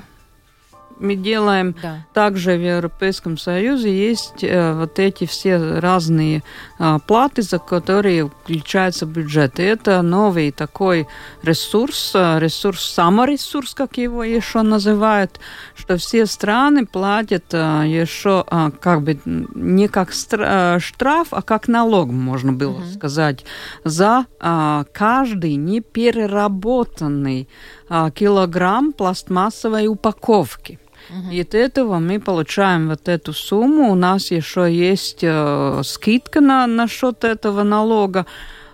мы 1.00 1.16
делаем. 1.16 1.76
Да. 1.82 2.06
Также 2.14 2.56
в 2.56 2.62
Европейском 2.62 3.38
Союзе 3.38 3.92
есть 3.96 4.44
э, 4.44 4.74
вот 4.74 5.00
эти 5.00 5.26
все 5.26 5.58
разные 5.80 6.44
э, 6.80 6.98
платы, 7.08 7.42
за 7.42 7.60
которые 7.60 8.30
включается 8.30 9.06
бюджет. 9.06 9.60
И 9.60 9.64
это 9.64 10.02
новый 10.02 10.52
такой 10.52 11.08
ресурс, 11.42 12.12
э, 12.16 12.40
ресурс, 12.40 12.84
саморесурс, 12.84 13.74
как 13.74 13.98
его 13.98 14.24
еще 14.24 14.62
называют, 14.62 15.40
что 15.76 15.98
все 15.98 16.26
страны 16.26 16.86
платят 16.86 17.46
э, 17.52 17.84
еще 17.88 18.46
э, 18.50 18.72
как 18.80 19.02
бы 19.02 19.20
не 19.26 19.88
как 19.88 20.10
э, 20.12 20.80
штраф, 20.80 21.28
а 21.32 21.42
как 21.42 21.68
налог, 21.68 22.12
можно 22.12 22.54
было 22.54 22.78
угу. 22.78 22.86
сказать, 22.86 23.46
за 23.84 24.26
э, 24.40 24.84
каждый 24.94 25.56
непереработанный 25.56 27.48
э, 27.94 28.12
килограмм 28.12 28.94
пластмассовой 28.94 29.88
упаковки. 29.88 30.80
Угу. 31.10 31.32
И 31.32 31.42
от 31.42 31.54
этого 31.54 32.00
мы 32.00 32.20
получаем 32.20 32.90
вот 32.90 33.08
эту 33.08 33.34
сумму. 33.34 33.92
У 33.92 33.96
нас 33.96 34.32
еще 34.32 34.74
есть 34.74 35.20
э, 35.22 35.82
скидка 35.84 36.42
на, 36.42 36.66
на 36.68 36.88
счет 36.88 37.24
этого 37.24 37.64
налога. 37.64 38.26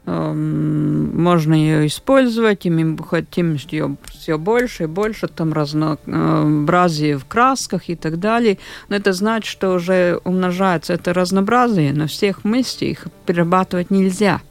можно 0.06 1.54
ее 1.54 1.88
использовать, 1.88 2.66
и 2.66 2.70
мы 2.70 2.98
хотим 3.04 3.54
ее 3.54 3.96
все 4.12 4.38
больше 4.38 4.84
и 4.84 4.88
больше, 4.88 5.28
там 5.28 5.54
разнообразие 5.54 7.18
в 7.18 7.26
красках 7.26 7.90
и 7.90 7.96
так 7.96 8.20
далее. 8.20 8.60
Но 8.90 8.98
это 8.98 9.14
значит, 9.14 9.50
что 9.50 9.74
уже 9.74 10.20
умножается 10.24 10.94
это 10.94 11.14
разнообразие, 11.14 11.94
но 11.94 12.08
всех 12.08 12.44
мыслей 12.44 12.92
их 12.92 13.08
перерабатывать 13.26 13.92
нельзя 13.92 14.42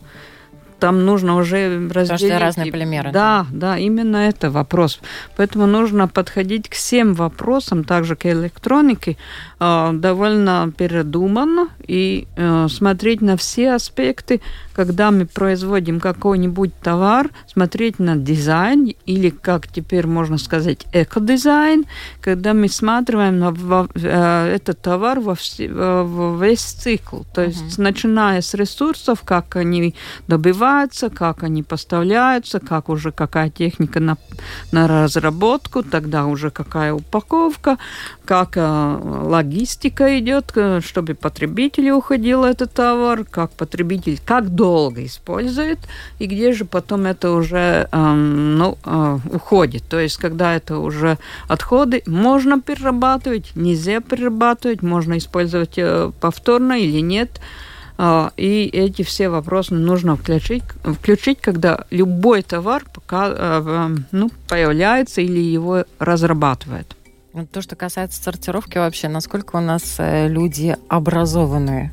там 0.83 1.05
нужно 1.05 1.37
уже 1.37 1.89
разделить. 1.91 1.95
Потому 1.95 2.19
что 2.19 2.39
разные 2.41 2.73
полимеры. 2.73 3.13
Да, 3.13 3.47
да, 3.53 3.79
именно 3.79 4.17
это 4.17 4.51
вопрос. 4.51 4.99
Поэтому 5.37 5.67
нужно 5.67 6.09
подходить 6.09 6.69
к 6.69 6.73
всем 6.73 7.15
вопросам, 7.15 7.85
также 7.85 8.17
к 8.17 8.27
электронике, 8.27 9.13
э, 9.13 9.15
довольно 9.93 10.73
передуманно 10.77 11.69
и 11.87 12.27
э, 12.37 12.69
смотреть 12.69 13.21
на 13.21 13.37
все 13.37 13.73
аспекты, 13.73 14.41
когда 14.75 15.11
мы 15.11 15.27
производим 15.27 16.01
какой-нибудь 16.01 16.73
товар, 16.81 17.31
смотреть 17.47 17.99
на 17.99 18.17
дизайн 18.17 18.95
или, 19.07 19.31
как 19.31 19.69
теперь 19.69 20.07
можно 20.07 20.39
сказать, 20.39 20.87
экодизайн, 20.93 21.85
когда 22.21 22.55
мы 22.55 22.69
смотрим 22.69 23.39
на 23.39 23.51
во, 23.51 23.89
э, 23.95 24.55
этот 24.55 24.81
товар 24.81 25.21
во, 25.21 25.35
во 25.35 26.45
весь 26.45 26.63
цикл. 26.63 27.23
То 27.35 27.43
есть, 27.43 27.79
uh-huh. 27.79 27.83
начиная 27.83 28.41
с 28.41 28.55
ресурсов, 28.55 29.23
как 29.25 29.57
они 29.57 29.95
добывают, 30.29 30.93
собираются, 30.93 31.11
как 31.11 31.43
они 31.43 31.63
поставляются, 31.63 32.61
как 32.61 32.89
уже 32.89 33.13
какая 33.13 33.51
техника 33.51 34.01
на, 34.01 34.17
на 34.73 34.89
разработку, 34.89 35.83
тогда 35.83 36.27
уже 36.27 36.51
какая 36.51 36.93
упаковка, 36.93 37.79
как 38.25 38.57
э, 38.57 38.99
логистика 39.53 40.19
идет, 40.19 40.53
э, 40.57 40.81
чтобы 40.81 41.15
потребителю 41.15 41.97
уходил 41.97 42.45
этот 42.45 42.73
товар, 42.73 43.25
как 43.25 43.51
потребитель 43.53 44.19
как 44.25 44.49
долго 44.49 45.05
использует 45.05 45.79
и 46.19 46.27
где 46.27 46.53
же 46.53 46.65
потом 46.65 47.07
это 47.07 47.33
уже 47.33 47.89
э, 47.91 48.13
ну, 48.13 48.79
э, 48.85 49.19
уходит. 49.33 49.85
То 49.89 50.01
есть, 50.01 50.17
когда 50.17 50.55
это 50.55 50.79
уже 50.79 51.19
отходы, 51.49 52.03
можно 52.07 52.61
перерабатывать, 52.61 53.53
нельзя 53.55 54.01
перерабатывать, 54.01 54.83
можно 54.83 55.19
использовать 55.19 55.75
э, 55.77 56.11
повторно 56.21 56.79
или 56.79 57.01
нет. 57.01 57.41
И 58.37 58.71
эти 58.73 59.03
все 59.03 59.29
вопросы 59.29 59.75
нужно 59.75 60.17
включить, 60.17 60.65
включить 60.83 61.41
когда 61.41 61.85
любой 61.91 62.43
товар 62.43 62.83
пока, 62.93 63.91
ну, 64.11 64.31
появляется 64.49 65.21
или 65.21 65.39
его 65.39 65.85
разрабатывают. 66.01 66.97
То, 67.51 67.63
что 67.63 67.77
касается 67.77 68.23
сортировки 68.23 68.77
вообще, 68.77 69.09
насколько 69.09 69.57
у 69.57 69.61
нас 69.61 69.97
э, 69.99 70.29
люди 70.29 70.77
образованные? 70.89 71.91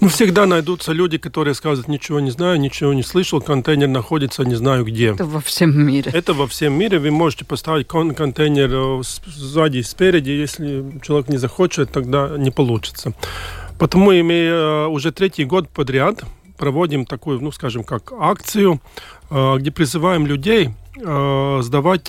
Ну, 0.00 0.08
всегда 0.08 0.46
найдутся 0.46 0.92
люди, 0.92 1.18
которые 1.18 1.54
скажут, 1.54 1.88
ничего 1.88 2.20
не 2.20 2.30
знаю, 2.30 2.58
ничего 2.58 2.94
не 2.94 3.02
слышал, 3.02 3.42
контейнер 3.42 3.88
находится 3.88 4.44
не 4.44 4.54
знаю 4.54 4.86
где. 4.86 5.08
Это 5.08 5.26
во 5.26 5.40
всем 5.40 5.86
мире. 5.86 6.10
Это 6.14 6.32
во 6.32 6.46
всем 6.46 6.72
мире. 6.72 6.98
Вы 6.98 7.10
можете 7.10 7.44
поставить 7.44 7.86
контейнер 7.86 8.70
э, 8.72 9.02
сзади 9.26 9.78
и 9.78 9.82
спереди. 9.82 10.30
Если 10.30 11.00
человек 11.02 11.28
не 11.28 11.36
захочет, 11.36 11.92
тогда 11.92 12.30
не 12.38 12.50
получится. 12.50 13.12
Потому 13.78 14.06
мы 14.06 14.34
э, 14.34 14.86
уже 14.86 15.12
третий 15.12 15.44
год 15.44 15.68
подряд 15.68 16.24
проводим 16.56 17.04
такую, 17.04 17.40
ну, 17.42 17.52
скажем, 17.52 17.84
как 17.84 18.12
акцию, 18.12 18.80
где 19.30 19.70
призываем 19.70 20.26
людей 20.26 20.70
э, 21.00 21.58
сдавать 21.62 22.06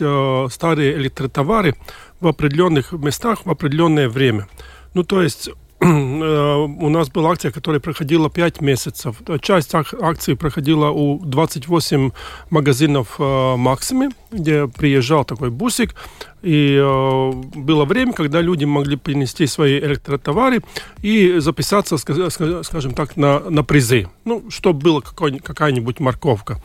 старые 0.52 0.94
электротовары 0.94 1.76
в 2.20 2.28
определенных 2.28 2.92
местах 2.92 3.46
в 3.46 3.50
определенное 3.50 4.10
время. 4.10 4.48
Ну, 4.94 5.04
то 5.04 5.22
есть 5.22 5.50
у 5.80 6.90
нас 6.90 7.10
была 7.10 7.32
акция, 7.32 7.52
которая 7.52 7.80
проходила 7.80 8.32
5 8.32 8.62
месяцев. 8.62 9.18
Часть 9.42 9.76
акции 9.76 10.34
проходила 10.34 10.90
у 10.90 11.24
28 11.24 12.12
магазинов 12.50 13.20
Максими, 13.20 14.10
где 14.32 14.68
приезжал 14.68 15.24
такой 15.24 15.52
бусик, 15.52 15.94
и 16.42 16.80
э, 16.82 17.32
было 17.56 17.86
время, 17.86 18.14
когда 18.14 18.42
люди 18.42 18.66
могли 18.66 18.96
принести 18.96 19.46
свои 19.46 19.80
электротовары 19.80 20.62
и 21.04 21.36
записаться, 21.38 21.98
скажем 21.98 22.94
так, 22.94 23.16
на, 23.16 23.40
на 23.40 23.64
призы. 23.64 24.08
Ну, 24.26 24.50
чтобы 24.50 24.80
была 24.80 25.02
какая-нибудь 25.02 26.00
морковка. 26.00 26.62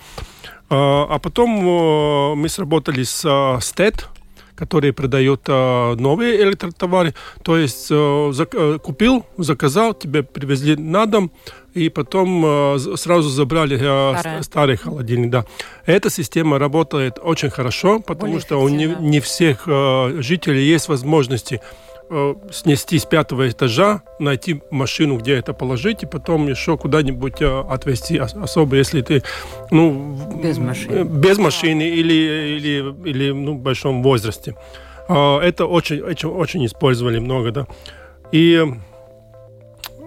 А, 0.73 1.07
а 1.11 1.19
потом 1.19 1.51
э, 1.59 2.35
мы 2.35 2.49
сработали 2.49 3.03
с 3.03 3.59
СТЭД, 3.61 4.09
которые 4.55 4.95
продают 4.95 5.43
э, 5.47 5.95
новые 5.99 6.43
электротовары. 6.43 7.15
То 7.43 7.59
есть 7.59 7.89
э, 7.91 8.79
купил, 8.83 9.27
заказал, 9.37 9.93
тебе 9.93 10.23
привезли 10.23 10.77
на 10.77 11.05
дом, 11.05 11.31
и 11.75 11.91
потом 11.91 12.79
сразу 12.97 13.29
забрали 13.29 13.79
э, 13.79 14.43
старый 14.43 14.77
холодильник. 14.77 15.31
Да. 15.31 15.45
Эта 15.85 16.09
система 16.09 16.59
работает 16.59 17.19
очень 17.23 17.51
хорошо, 17.51 18.01
потому 18.01 18.33
Более 18.33 18.41
что 18.41 18.61
у 18.63 18.69
не, 18.71 18.87
не 18.87 19.21
всех 19.21 19.67
жителей 19.67 20.65
есть 20.65 20.89
возможности 20.89 21.61
Э, 22.11 22.35
снести 22.51 22.99
с 22.99 23.07
пятого 23.07 23.49
этажа, 23.49 24.03
найти 24.19 24.63
машину, 24.71 25.17
где 25.19 25.35
это 25.35 25.55
положить, 25.55 26.03
и 26.03 26.07
потом 26.07 26.49
еще 26.49 26.77
куда-нибудь 26.77 27.41
э, 27.41 27.61
отвезти, 27.71 28.19
особо 28.19 28.77
если 28.77 29.01
ты 29.03 29.23
ну, 29.71 30.19
без 30.43 30.59
машины, 30.59 31.05
без 31.05 31.39
машины 31.39 31.83
или, 31.83 32.13
или, 32.13 33.09
или 33.09 33.31
ну, 33.31 33.55
в 33.55 33.61
большом 33.61 34.03
возрасте. 34.03 34.57
А, 35.09 35.41
это 35.41 35.67
очень, 35.67 36.01
очень, 36.01 36.29
очень 36.29 36.67
использовали 36.67 37.19
много, 37.19 37.51
да. 37.51 37.67
И 38.31 38.63
Э, 38.63 38.67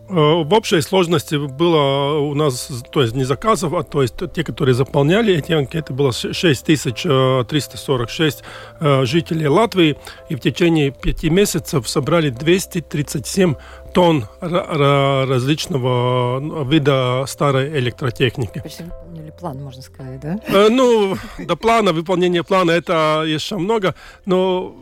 в 0.07 0.53
общей 0.53 0.81
сложности 0.81 1.35
было 1.35 2.19
у 2.19 2.35
нас, 2.35 2.69
то 2.91 3.01
есть 3.01 3.15
не 3.15 3.23
заказов, 3.23 3.73
а 3.73 3.81
то 3.83 4.01
есть 4.01 4.15
те, 4.33 4.43
которые 4.43 4.75
заполняли 4.75 5.35
эти 5.35 5.51
анкеты, 5.51 5.93
было 5.93 6.13
6346 6.13 8.39
э, 8.39 8.43
э, 8.79 9.05
жителей 9.05 9.47
Латвии, 9.47 9.97
и 10.29 10.35
в 10.35 10.39
течение 10.39 10.91
пяти 10.91 11.29
месяцев 11.29 11.89
собрали 11.89 12.29
237 12.29 13.55
тонн 13.93 14.25
различного 14.41 16.65
вида 16.65 17.23
старой 17.27 17.79
электротехники. 17.79 18.61
Выполнили 18.79 19.31
план, 19.31 19.63
можно 19.63 19.81
сказать, 19.81 20.19
да? 20.19 20.37
Ну, 20.69 21.17
до 21.39 21.55
плана, 21.55 21.93
выполнение 21.93 22.43
плана, 22.43 22.71
это 22.71 23.23
еще 23.25 23.57
много, 23.57 23.95
но 24.25 24.75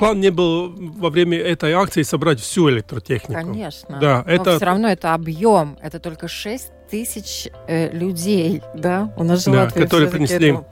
план 0.00 0.18
не 0.18 0.30
был 0.30 0.72
во 0.76 1.10
время 1.10 1.38
этой 1.38 1.72
акции 1.72 2.02
собрать 2.02 2.40
всю 2.40 2.70
электротехнику. 2.70 3.38
Конечно. 3.38 3.98
Да, 4.00 4.24
Но 4.26 4.32
это... 4.32 4.56
все 4.56 4.64
равно 4.64 4.88
это 4.88 5.12
объем. 5.12 5.76
Это 5.82 6.00
только 6.00 6.26
6 6.26 6.72
тысяч 6.90 7.48
э, 7.68 7.92
людей, 7.92 8.62
да? 8.74 9.12
У 9.18 9.24
нас 9.24 9.44
же 9.44 9.52
да, 9.52 9.68
которые 9.68 10.08
принесли. 10.08 10.52
Это... 10.52 10.64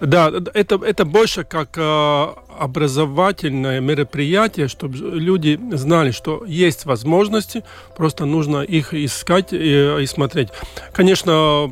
Да, 0.00 0.30
это, 0.54 0.76
это 0.76 1.04
больше 1.04 1.42
как 1.42 1.76
э, 1.76 2.26
образовательное 2.56 3.80
мероприятие, 3.80 4.68
чтобы 4.68 4.96
люди 4.96 5.58
знали, 5.72 6.12
что 6.12 6.44
есть 6.46 6.84
возможности, 6.84 7.64
просто 7.96 8.26
нужно 8.26 8.62
их 8.62 8.94
искать 8.94 9.52
и, 9.52 10.02
и 10.02 10.06
смотреть. 10.06 10.50
Конечно, 10.92 11.68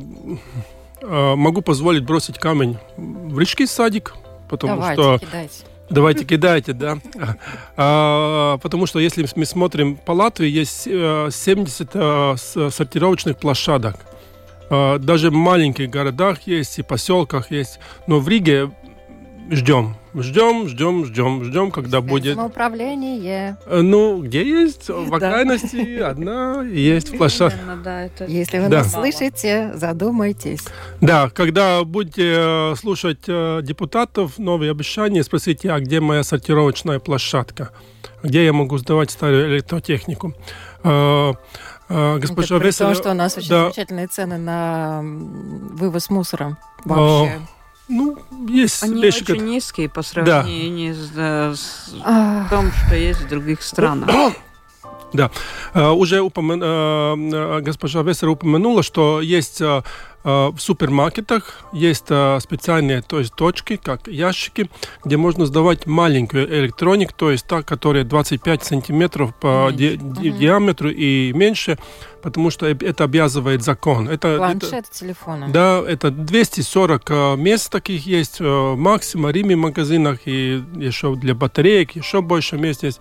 э, 1.01 1.35
могу 1.35 1.61
позволить 1.61 2.03
бросить 2.03 2.37
камень 2.37 2.77
в 2.97 3.39
речки 3.39 3.65
садик, 3.65 4.13
потому 4.49 4.75
Давайте, 4.75 5.01
что 5.01 5.19
кидайте. 5.19 5.63
Давайте 5.89 6.25
кидайте, 6.25 6.73
да. 6.73 6.97
А, 7.77 8.57
потому 8.57 8.85
что 8.87 8.99
если 8.99 9.25
мы 9.35 9.45
смотрим 9.45 9.95
по 9.95 10.11
Латвии, 10.11 10.49
есть 10.49 10.83
70 10.83 11.89
э, 11.93 12.35
э, 12.55 12.69
сортировочных 12.69 13.37
площадок. 13.37 13.95
А, 14.69 14.97
даже 14.97 15.29
в 15.29 15.33
маленьких 15.33 15.89
городах 15.89 16.41
есть 16.45 16.79
и 16.79 16.83
поселках 16.83 17.51
есть. 17.51 17.79
Но 18.05 18.19
в 18.19 18.27
Риге 18.27 18.71
ждем. 19.49 19.95
Ждем, 20.13 20.67
ждем, 20.67 21.05
ждем, 21.05 21.43
ждем, 21.43 21.71
когда 21.71 22.01
будет... 22.01 22.35
Самоуправление. 22.35 23.57
Э, 23.67 23.81
ну, 23.81 24.23
где 24.23 24.43
есть? 24.47 24.89
В 24.89 25.13
окраинности 25.13 25.99
одна 25.99 26.63
есть 26.63 27.15
площадка. 27.15 28.09
Если 28.27 28.59
вы 28.59 28.67
нас 28.69 28.91
слышите, 28.91 29.71
задумайтесь. 29.75 30.65
Да, 31.01 31.29
когда 31.29 31.83
будете 31.83 32.35
э, 32.35 32.75
слушать 32.77 33.25
э, 33.27 33.61
депутатов, 33.61 34.39
новые 34.39 34.71
обещания, 34.71 35.23
спросите, 35.23 35.71
а 35.71 35.79
где 35.79 35.99
моя 35.99 36.23
сортировочная 36.23 36.99
площадка? 36.99 37.69
Где 38.23 38.45
я 38.45 38.53
могу 38.53 38.77
сдавать 38.79 39.11
старую 39.11 39.53
электротехнику? 39.53 40.33
Госпожа 41.89 42.57
Весела... 42.57 42.89
Потому 42.89 42.95
что 42.95 43.11
у 43.11 43.13
нас 43.13 43.37
очень 43.37 43.49
да. 43.49 43.63
замечательные 43.65 44.07
цены 44.07 44.37
на 44.37 45.01
вывоз 45.03 46.09
мусора 46.09 46.57
вообще. 46.83 47.39
Ну, 47.87 48.17
есть 48.47 48.83
Они 48.83 49.01
вещи, 49.01 49.23
очень 49.23 49.35
как... 49.35 49.43
низкие 49.43 49.89
по 49.89 50.01
сравнению 50.01 50.95
да. 51.15 51.53
с, 51.53 51.57
с 51.57 51.95
а... 52.03 52.47
том, 52.49 52.71
что 52.71 52.95
есть 52.95 53.21
в 53.21 53.27
других 53.27 53.61
странах. 53.61 54.09
Да, 55.13 55.31
uh, 55.73 55.93
уже 55.93 56.21
упомя... 56.21 56.55
uh, 56.55 57.61
госпожа 57.61 58.01
Весера 58.01 58.31
упомянула, 58.31 58.83
что 58.83 59.21
есть 59.21 59.61
в 60.23 60.55
супермаркетах 60.57 61.61
есть 61.71 62.07
специальные 62.07 63.01
то 63.01 63.19
есть, 63.19 63.33
точки, 63.33 63.77
как 63.77 64.07
ящики, 64.07 64.69
где 65.05 65.15
можно 65.15 65.45
сдавать 65.45 65.85
маленькую 65.85 66.53
электронику, 66.53 67.13
то 67.15 67.31
есть 67.31 67.47
та, 67.47 67.63
которая 67.63 68.03
25 68.03 68.61
сантиметров 68.61 69.33
по 69.39 69.69
ди- 69.71 69.95
ди- 69.95 70.31
диаметру 70.31 70.89
и 70.89 71.31
меньше, 71.31 71.77
потому 72.21 72.49
что 72.49 72.65
это 72.65 73.05
обязывает 73.05 73.63
закон. 73.63 74.09
Это, 74.09 74.35
Планшет 74.35 74.73
это, 74.73 74.91
телефона. 74.91 75.47
Да, 75.47 75.81
это 75.87 76.11
240 76.11 77.37
мест 77.37 77.71
таких 77.71 78.05
есть, 78.05 78.41
максимум, 78.41 79.29
Риме 79.29 79.55
магазинах 79.55 80.19
и 80.25 80.61
еще 80.75 81.15
для 81.15 81.35
батареек, 81.35 81.95
еще 81.95 82.21
больше 82.21 82.57
мест 82.57 82.83
есть 82.83 82.99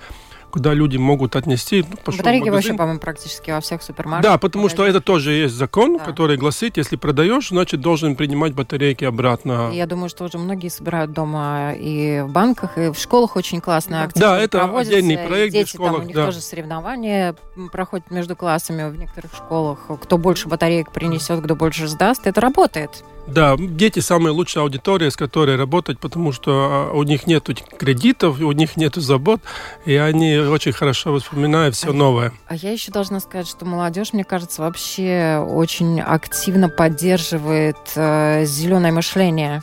куда 0.56 0.72
люди 0.72 0.96
могут 0.96 1.36
отнести. 1.36 1.84
Ну, 1.86 2.16
Батарейки 2.16 2.48
вообще, 2.48 2.72
по-моему, 2.72 2.98
практически 2.98 3.50
во 3.50 3.60
всех 3.60 3.82
супермаркетах. 3.82 4.32
Да, 4.32 4.38
потому 4.38 4.70
что 4.70 4.86
это 4.86 5.02
тоже 5.02 5.32
есть 5.32 5.54
закон, 5.54 5.98
да. 5.98 6.04
который 6.04 6.38
гласит, 6.38 6.78
если 6.78 6.96
продаешь, 6.96 7.50
значит, 7.50 7.82
должен 7.82 8.16
принимать 8.16 8.54
батарейки 8.54 9.04
обратно. 9.04 9.70
Я 9.74 9.84
думаю, 9.84 10.08
что 10.08 10.24
уже 10.24 10.38
многие 10.38 10.68
собирают 10.68 11.12
дома 11.12 11.74
и 11.74 12.22
в 12.22 12.32
банках, 12.32 12.78
и 12.78 12.88
в 12.88 12.96
школах 12.98 13.36
очень 13.36 13.60
классные 13.60 14.00
акции. 14.00 14.18
Да, 14.18 14.38
это 14.38 14.64
отдельный 14.64 15.18
проект 15.18 15.52
дети, 15.52 15.66
в 15.66 15.74
школах. 15.74 15.92
Там, 15.92 16.04
у 16.04 16.06
них 16.06 16.16
да. 16.16 16.24
тоже 16.24 16.40
соревнования 16.40 17.36
проходят 17.70 18.10
между 18.10 18.34
классами 18.34 18.88
в 18.88 18.96
некоторых 18.96 19.34
школах. 19.34 19.80
Кто 20.00 20.16
больше 20.16 20.48
батареек 20.48 20.90
принесет, 20.90 21.44
кто 21.44 21.54
больше 21.54 21.86
сдаст, 21.86 22.26
это 22.26 22.40
работает. 22.40 23.04
Да, 23.26 23.56
дети 23.58 23.98
самая 23.98 24.32
лучшая 24.32 24.62
аудитория, 24.62 25.10
с 25.10 25.16
которой 25.16 25.56
работать, 25.56 25.98
потому 25.98 26.30
что 26.32 26.52
а, 26.52 26.92
у 26.92 27.02
них 27.02 27.26
нет 27.26 27.48
кредитов, 27.76 28.40
у 28.40 28.52
них 28.52 28.76
нет 28.76 28.94
забот, 28.94 29.40
и 29.84 29.96
они 29.96 30.38
очень 30.50 30.72
хорошо 30.72 31.16
вспоминаю 31.18 31.72
все 31.72 31.92
новое. 31.92 32.32
А 32.46 32.54
я 32.54 32.72
еще 32.72 32.92
должна 32.92 33.20
сказать, 33.20 33.48
что 33.48 33.64
молодежь, 33.64 34.12
мне 34.12 34.24
кажется, 34.24 34.62
вообще 34.62 35.44
очень 35.46 36.00
активно 36.00 36.68
поддерживает 36.68 37.76
э, 37.94 38.44
зеленое 38.44 38.92
мышление. 38.92 39.62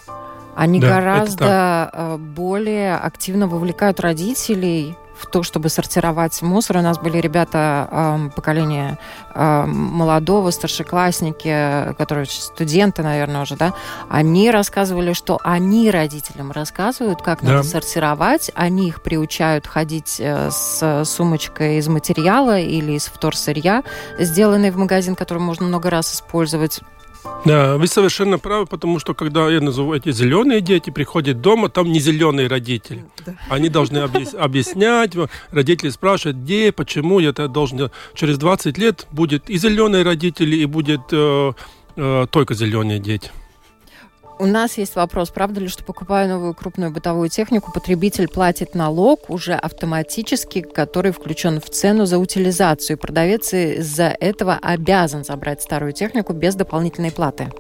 Они 0.56 0.80
Да, 0.80 0.88
гораздо 0.88 1.90
э, 1.92 2.18
более 2.18 2.96
активно 2.96 3.48
вовлекают 3.48 4.00
родителей 4.00 4.96
в 5.24 5.26
то, 5.28 5.42
чтобы 5.44 5.70
сортировать 5.70 6.42
мусор. 6.42 6.78
У 6.78 6.82
нас 6.82 6.98
были 7.00 7.18
ребята 7.18 7.88
эм, 7.92 8.30
поколения 8.32 8.98
эм, 9.34 9.70
молодого, 9.72 10.52
старшеклассники, 10.52 11.94
которые 11.98 12.26
студенты, 12.26 13.04
наверное, 13.04 13.42
уже, 13.42 13.56
да, 13.56 13.74
они 14.10 14.52
рассказывали, 14.52 15.14
что 15.14 15.40
они 15.44 15.90
родителям 15.90 16.52
рассказывают, 16.52 17.22
как 17.22 17.42
Да. 17.42 17.52
надо 17.54 17.64
сортировать, 17.64 18.52
они 18.56 18.88
их 18.90 19.02
приучают 19.02 19.66
ходить 19.68 20.18
э, 20.20 20.50
с 20.52 21.04
сумочкой 21.06 21.78
из 21.78 21.88
материала 21.88 22.60
или 22.60 22.94
из 22.94 23.06
вторсырья, 23.06 23.84
сделанной 24.20 24.72
в 24.72 24.78
магазин, 24.78 25.16
который 25.16 25.40
можно 25.40 25.66
много 25.66 25.90
раз 25.90 26.14
использовать. 26.14 26.82
Да, 27.46 27.78
вы 27.78 27.88
совершенно 27.88 28.40
правы, 28.40 28.66
потому 28.66 29.00
что 29.00 29.14
когда 29.14 29.50
я 29.50 29.62
назову 29.62 29.94
эти 29.94 30.12
зеленые 30.12 30.62
дети, 30.62 30.90
приходят 30.90 31.42
дома, 31.42 31.70
там 31.70 31.92
не 31.92 32.00
зеленые 32.00 32.48
родители. 32.48 33.06
Они 33.50 33.70
должны 33.70 33.98
объяс- 34.00 34.36
объяснять, 34.38 35.14
родители 35.52 35.90
спрашивают, 35.90 36.38
где, 36.38 36.72
почему 36.72 37.20
я 37.20 37.30
это 37.30 37.48
должен. 37.48 37.92
Через 38.14 38.38
20 38.38 38.78
лет 38.78 39.08
будет 39.12 39.50
и 39.50 39.58
зеленые 39.58 40.04
родители, 40.04 40.56
и 40.56 40.66
будет 40.66 41.02
э, 41.12 41.54
э, 41.96 42.28
только 42.30 42.54
зеленые 42.54 43.00
дети. 43.00 43.32
У 44.44 44.46
нас 44.46 44.78
есть 44.78 44.98
вопрос, 44.98 45.30
правда 45.30 45.62
ли, 45.62 45.70
что 45.70 45.86
покупая 45.86 46.28
новую 46.28 46.54
крупную 46.54 46.92
бытовую 46.92 47.30
технику, 47.30 47.72
потребитель 47.72 48.28
платит 48.28 48.76
налог 48.76 49.30
уже 49.30 49.54
автоматически, 49.54 50.60
который 50.60 51.14
включен 51.14 51.62
в 51.62 51.70
цену 51.70 52.06
за 52.06 52.18
утилизацию. 52.18 52.98
Продавец 52.98 53.54
из-за 53.54 54.14
этого 54.20 54.60
обязан 54.62 55.24
забрать 55.24 55.62
старую 55.62 55.94
технику 55.94 56.34
без 56.34 56.56
дополнительной 56.56 57.14
платы. 57.14 57.54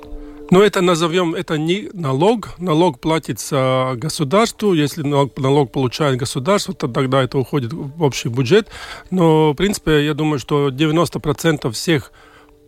Но 0.51 0.61
это 0.61 0.81
назовем, 0.81 1.33
это 1.35 1.57
не 1.57 1.89
налог. 1.93 2.59
Налог 2.59 2.99
платится 2.99 3.93
государству. 3.95 4.73
Если 4.73 5.03
налог, 5.03 5.37
налог 5.37 5.71
получает 5.71 6.17
государство, 6.17 6.73
то 6.73 6.89
тогда 6.89 7.23
это 7.23 7.37
уходит 7.37 7.71
в 7.71 8.03
общий 8.03 8.27
бюджет. 8.27 8.67
Но, 9.09 9.53
в 9.53 9.55
принципе, 9.55 10.05
я 10.05 10.13
думаю, 10.13 10.37
что 10.37 10.67
90% 10.67 11.71
всех 11.71 12.11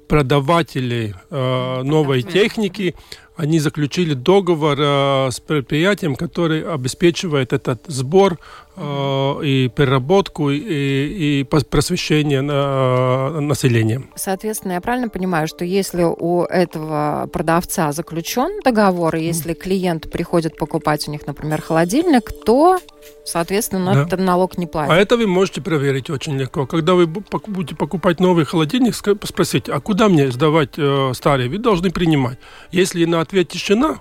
продавателей 0.07 1.15
э, 1.29 1.81
новой 1.83 2.21
техники, 2.21 2.95
они 3.35 3.59
заключили 3.59 4.13
договор 4.13 4.77
э, 4.79 5.29
с 5.31 5.39
предприятием, 5.39 6.15
который 6.15 6.63
обеспечивает 6.63 7.51
этот 7.51 7.81
сбор 7.87 8.39
э, 8.77 9.39
и 9.43 9.69
переработку, 9.69 10.51
и, 10.51 11.41
и 11.41 11.43
просвещение 11.43 12.41
на, 12.41 13.41
населения. 13.41 14.03
Соответственно, 14.15 14.73
я 14.73 14.81
правильно 14.81 15.09
понимаю, 15.09 15.47
что 15.47 15.65
если 15.65 16.03
у 16.03 16.43
этого 16.43 17.29
продавца 17.31 17.91
заключен 17.91 18.61
договор, 18.63 19.15
и 19.15 19.23
если 19.23 19.53
клиент 19.53 20.09
приходит 20.09 20.57
покупать 20.57 21.07
у 21.07 21.11
них, 21.11 21.27
например, 21.27 21.61
холодильник, 21.61 22.31
то, 22.45 22.79
соответственно, 23.25 23.93
Да. 23.93 24.03
этот 24.03 24.19
налог 24.19 24.57
не 24.57 24.67
платит. 24.67 24.91
А 24.91 24.95
это 24.95 25.17
вы 25.17 25.27
можете 25.27 25.61
проверить 25.61 26.09
очень 26.09 26.37
легко. 26.37 26.65
Когда 26.65 26.93
вы 26.93 27.05
будете 27.07 27.75
покупать 27.75 28.19
новый 28.19 28.45
холодильник, 28.45 28.95
спросите, 28.95 29.73
а 29.73 29.79
куда 29.81 30.07
мне 30.07 30.31
сдавать 30.31 30.75
э, 30.77 31.11
старый? 31.13 31.49
Вы 31.49 31.57
должны 31.57 31.91
принимать. 31.91 32.37
Если 32.71 33.03
на 33.05 33.24
ответ 33.25 33.49
тишина, 33.49 33.99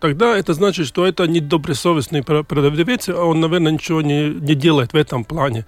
тогда 0.00 0.38
это 0.38 0.54
значит, 0.54 0.86
что 0.86 1.04
это 1.06 1.26
недобросовестный 1.26 2.22
про- 2.22 2.42
продавец, 2.44 3.08
а 3.08 3.24
он, 3.24 3.40
наверное, 3.40 3.72
ничего 3.72 4.02
не, 4.02 4.28
не 4.28 4.54
делает 4.54 4.92
в 4.92 4.96
этом 4.96 5.24
плане. 5.24 5.64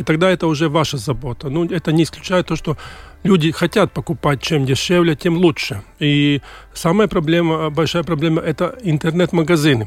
И 0.00 0.02
тогда 0.02 0.30
это 0.30 0.46
уже 0.46 0.68
ваша 0.68 0.96
забота. 0.98 1.48
Ну, 1.50 1.64
это 1.64 1.92
не 1.92 2.02
исключает 2.02 2.46
то, 2.46 2.56
что 2.56 2.76
люди 3.24 3.50
хотят 3.52 3.92
покупать 3.92 4.42
чем 4.42 4.64
дешевле, 4.66 5.14
тем 5.14 5.36
лучше. 5.36 5.82
И 6.00 6.40
самая 6.74 7.08
проблема, 7.08 7.70
большая 7.70 8.02
проблема– 8.02 8.40
это 8.46 8.76
интернет-магазины 8.84 9.86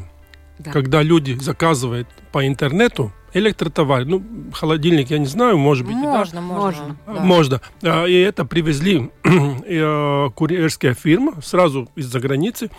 Да. 0.60 0.72
когда 0.72 1.04
люди 1.04 1.38
заказывают 1.39 2.08
по 2.32 2.39
интернету 2.48 3.12
электротовар, 3.38 4.06
ну, 4.06 4.23
холодильник, 4.54 5.10
я 5.10 5.17
не 5.19 5.26
знаю, 5.26 5.58
может 5.58 5.86
быть, 5.86 5.95
и 5.97 6.02
да. 6.02 6.17
Можно, 6.17 6.41
можно. 6.41 6.97
Можно. 7.06 7.06
да. 7.06 7.23
Можно. 7.23 7.62
А, 7.84 8.06
И 8.06 8.13
это 8.13 8.45
привезли 8.45 9.10
э, 9.23 10.30
курьерская 10.36 10.93
фирма 10.93 11.34
сразу 11.41 11.89
из-за 11.95 12.19
границы. 12.19 12.69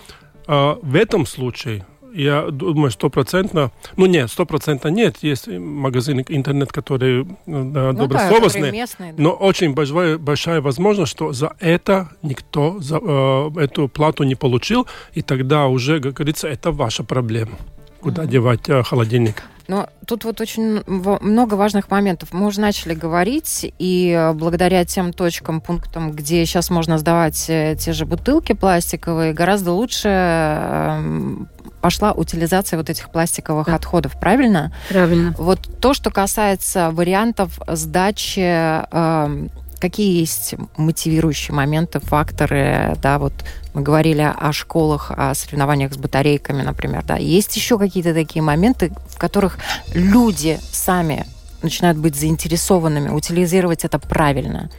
А, 0.47 0.79
В 0.83 0.94
этом 0.97 1.27
случае, 1.27 1.85
я 2.14 2.47
думаю, 2.51 2.90
стопроцентно, 2.90 3.71
ну 3.97 4.07
нет, 4.07 4.31
стопроцентно 4.31 4.88
нет, 4.88 5.18
есть 5.23 5.47
магазины 5.49 6.25
интернет, 6.29 6.73
которые 6.73 7.23
э, 7.23 7.27
Ну 7.47 7.71
да, 7.73 7.92
добросовестные, 7.92 8.42
которые 8.64 8.73
местные, 8.73 9.12
да. 9.12 9.23
но 9.23 9.31
очень 9.33 9.75
большая, 9.75 10.18
большая 10.18 10.61
возможность, 10.61 11.12
что 11.12 11.33
за 11.33 11.55
это 11.61 12.09
никто 12.23 12.81
за, 12.81 12.99
э, 13.03 13.51
эту 13.61 13.88
плату 13.88 14.25
не 14.25 14.35
получил, 14.35 14.87
и 15.12 15.23
тогда 15.23 15.66
уже, 15.66 16.01
как 16.01 16.14
говорится, 16.14 16.49
это 16.49 16.73
ваша 16.73 17.05
проблема. 17.05 17.53
Куда 18.01 18.27
девать 18.27 18.68
э, 18.68 18.83
холодильник? 18.83 19.42
Но 19.68 19.87
тут 20.07 20.24
вот 20.24 20.40
очень 20.40 20.83
много 20.87 21.54
важных 21.54 21.90
моментов. 21.90 22.31
Мы 22.33 22.46
уже 22.46 22.59
начали 22.61 22.94
говорить, 22.94 23.70
и 23.78 24.11
э, 24.18 24.33
благодаря 24.33 24.83
тем 24.87 25.12
точкам, 25.12 25.61
пунктам, 25.61 26.12
где 26.12 26.46
сейчас 26.46 26.70
можно 26.70 26.96
сдавать 26.96 27.44
э, 27.50 27.76
те 27.78 27.92
же 27.92 28.07
бутылки 28.07 28.54
пластиковые, 28.54 29.35
гораздо 29.35 29.72
лучше 29.72 30.09
эм, 30.09 31.48
пошла 31.83 32.12
утилизация 32.12 32.78
вот 32.78 32.88
этих 32.88 33.11
пластиковых 33.11 33.66
Да. 33.66 33.74
отходов, 33.74 34.18
правильно? 34.18 34.72
Правильно. 34.88 35.35
Вот 35.37 35.61
то, 35.81 35.92
что 35.92 36.11
касается 36.11 36.90
вариантов 36.90 37.61
сдачи, 37.68 38.40
эм, 38.40 39.50
какие 39.79 40.19
есть 40.19 40.55
мотивирующие 40.77 41.55
моменты, 41.55 42.01
факторы, 42.01 42.97
да, 43.03 43.19
вот 43.19 43.33
мы 43.75 43.83
говорили 43.83 44.23
о 44.23 44.53
школах, 44.53 45.11
о 45.11 45.35
соревнованиях 45.35 45.93
с 45.93 45.97
батарейками, 45.97 46.62
например, 46.62 47.05
да, 47.05 47.17
есть 47.17 47.57
еще 47.57 47.79
какие-то 47.79 48.14
такие 48.14 48.43
моменты, 48.43 48.93
в 49.09 49.19
которых 49.19 49.59
люди 49.95 50.59
сами 50.73 51.27
начинают 51.62 51.99
быть 51.99 52.17
заинтересованными, 52.17 53.11
утилизировать 53.11 53.85
это 53.85 53.99
правильно. 53.99 54.71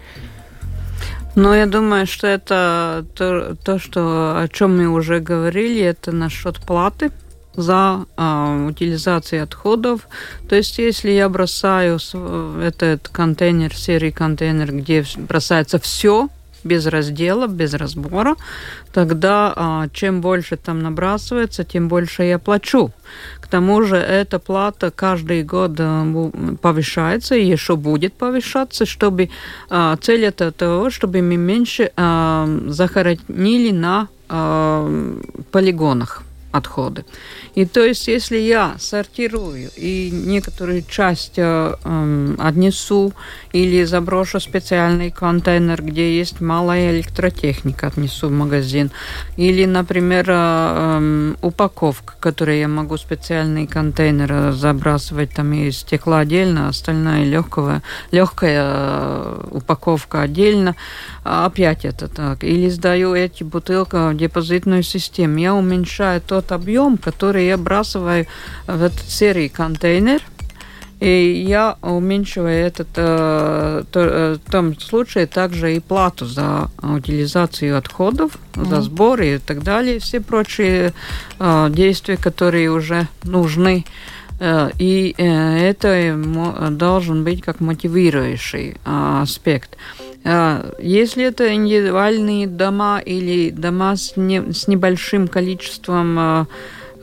Но 1.35 1.55
я 1.55 1.65
думаю, 1.67 2.07
что 2.07 2.27
это 2.27 3.05
то, 3.15 3.55
то 3.55 3.79
что, 3.79 4.39
о 4.41 4.47
чем 4.47 4.77
мы 4.77 4.87
уже 4.87 5.19
говорили, 5.19 5.81
это 5.81 6.11
насчет 6.11 6.57
платы 6.57 7.11
за 7.61 8.05
а, 8.17 8.67
утилизацию 8.67 9.43
отходов. 9.43 10.07
То 10.47 10.55
есть, 10.55 10.77
если 10.77 11.11
я 11.11 11.29
бросаю 11.29 11.99
этот 12.61 13.09
контейнер, 13.09 13.75
серый 13.75 14.11
контейнер, 14.11 14.73
где 14.73 15.05
бросается 15.17 15.79
все 15.79 16.29
без 16.63 16.85
раздела, 16.87 17.47
без 17.47 17.73
разбора, 17.73 18.35
тогда 18.93 19.53
а, 19.55 19.87
чем 19.93 20.21
больше 20.21 20.57
там 20.57 20.79
набрасывается, 20.79 21.63
тем 21.63 21.87
больше 21.87 22.23
я 22.23 22.39
плачу. 22.39 22.91
К 23.39 23.47
тому 23.47 23.81
же 23.83 23.95
эта 23.95 24.39
плата 24.39 24.91
каждый 24.91 25.43
год 25.43 25.71
бу- 25.71 26.57
повышается 26.57 27.35
и 27.35 27.45
еще 27.45 27.75
будет 27.75 28.13
повышаться, 28.13 28.85
чтобы 28.85 29.29
а, 29.69 29.95
цель 29.97 30.25
это 30.25 30.51
того, 30.51 30.89
чтобы 30.89 31.21
мы 31.21 31.37
меньше 31.37 31.91
захоронили 32.67 33.71
на 33.71 34.07
полигонах 35.51 36.23
отходы. 36.51 37.05
И 37.55 37.65
то 37.65 37.83
есть, 37.83 38.07
если 38.07 38.37
я 38.37 38.75
сортирую 38.79 39.69
и 39.75 40.09
некоторую 40.11 40.83
часть 40.83 41.37
э, 41.37 41.75
эм, 41.83 42.35
отнесу 42.39 43.13
или 43.51 43.83
заброшу 43.83 44.39
специальный 44.39 45.11
контейнер, 45.11 45.81
где 45.83 46.17
есть 46.17 46.41
малая 46.41 46.91
электротехника, 46.91 47.87
отнесу 47.87 48.29
в 48.29 48.31
магазин, 48.31 48.91
или, 49.37 49.65
например, 49.65 50.25
э, 50.29 50.33
эм, 50.33 51.37
упаковка, 51.41 52.15
которую 52.19 52.57
я 52.57 52.67
могу 52.67 52.97
специальный 52.97 53.67
контейнер 53.67 54.51
забрасывать, 54.53 55.31
там 55.31 55.53
из 55.53 55.79
стекла 55.79 56.19
отдельно, 56.19 56.69
остальная 56.69 57.25
легкого, 57.25 57.83
легкая 58.11 58.63
э, 58.65 59.47
упаковка 59.51 60.21
отдельно, 60.21 60.75
а 61.23 61.45
опять 61.45 61.85
это 61.85 62.07
так. 62.07 62.43
Или 62.43 62.69
сдаю 62.69 63.13
эти 63.13 63.43
бутылки 63.43 64.11
в 64.11 64.17
депозитную 64.17 64.83
систему. 64.83 65.37
Я 65.37 65.53
уменьшаю 65.53 66.21
тот 66.41 66.51
объем, 66.51 66.97
который 66.97 67.47
я 67.47 67.57
бросаю 67.57 68.25
в 68.67 68.83
этот 68.83 69.01
серый 69.09 69.49
контейнер, 69.49 70.21
и 71.01 71.43
я 71.47 71.77
уменьшиваю 71.81 72.65
этот, 72.67 72.87
э, 72.95 73.83
то- 73.91 73.99
э, 73.99 74.37
в 74.45 74.51
том 74.51 74.77
случае 74.79 75.27
также 75.27 75.75
и 75.75 75.79
плату 75.79 76.25
за 76.25 76.69
утилизацию 76.81 77.77
отходов, 77.77 78.37
за 78.55 78.61
Мгм. 78.75 78.81
сбор 78.81 79.21
и 79.21 79.37
так 79.37 79.63
далее, 79.63 79.99
все 79.99 80.19
прочие 80.19 80.93
э, 81.39 81.69
действия, 81.71 82.17
которые 82.17 82.69
уже 82.71 83.07
нужны. 83.23 83.85
Э, 84.41 84.69
И 84.79 85.15
э, 85.17 85.57
это 85.71 86.15
должен 86.71 87.23
быть 87.25 87.41
как 87.41 87.59
мотивирующий 87.59 88.77
аспект. 88.85 89.77
Э, 90.23 90.71
Если 90.79 91.23
это 91.25 91.53
индивидуальные 91.53 92.47
дома 92.47 93.01
или 93.05 93.49
дома 93.51 93.95
с, 93.95 94.17
не- 94.17 94.51
с 94.53 94.67
небольшим 94.67 95.27
количеством, 95.27 96.17
э, 96.19 96.45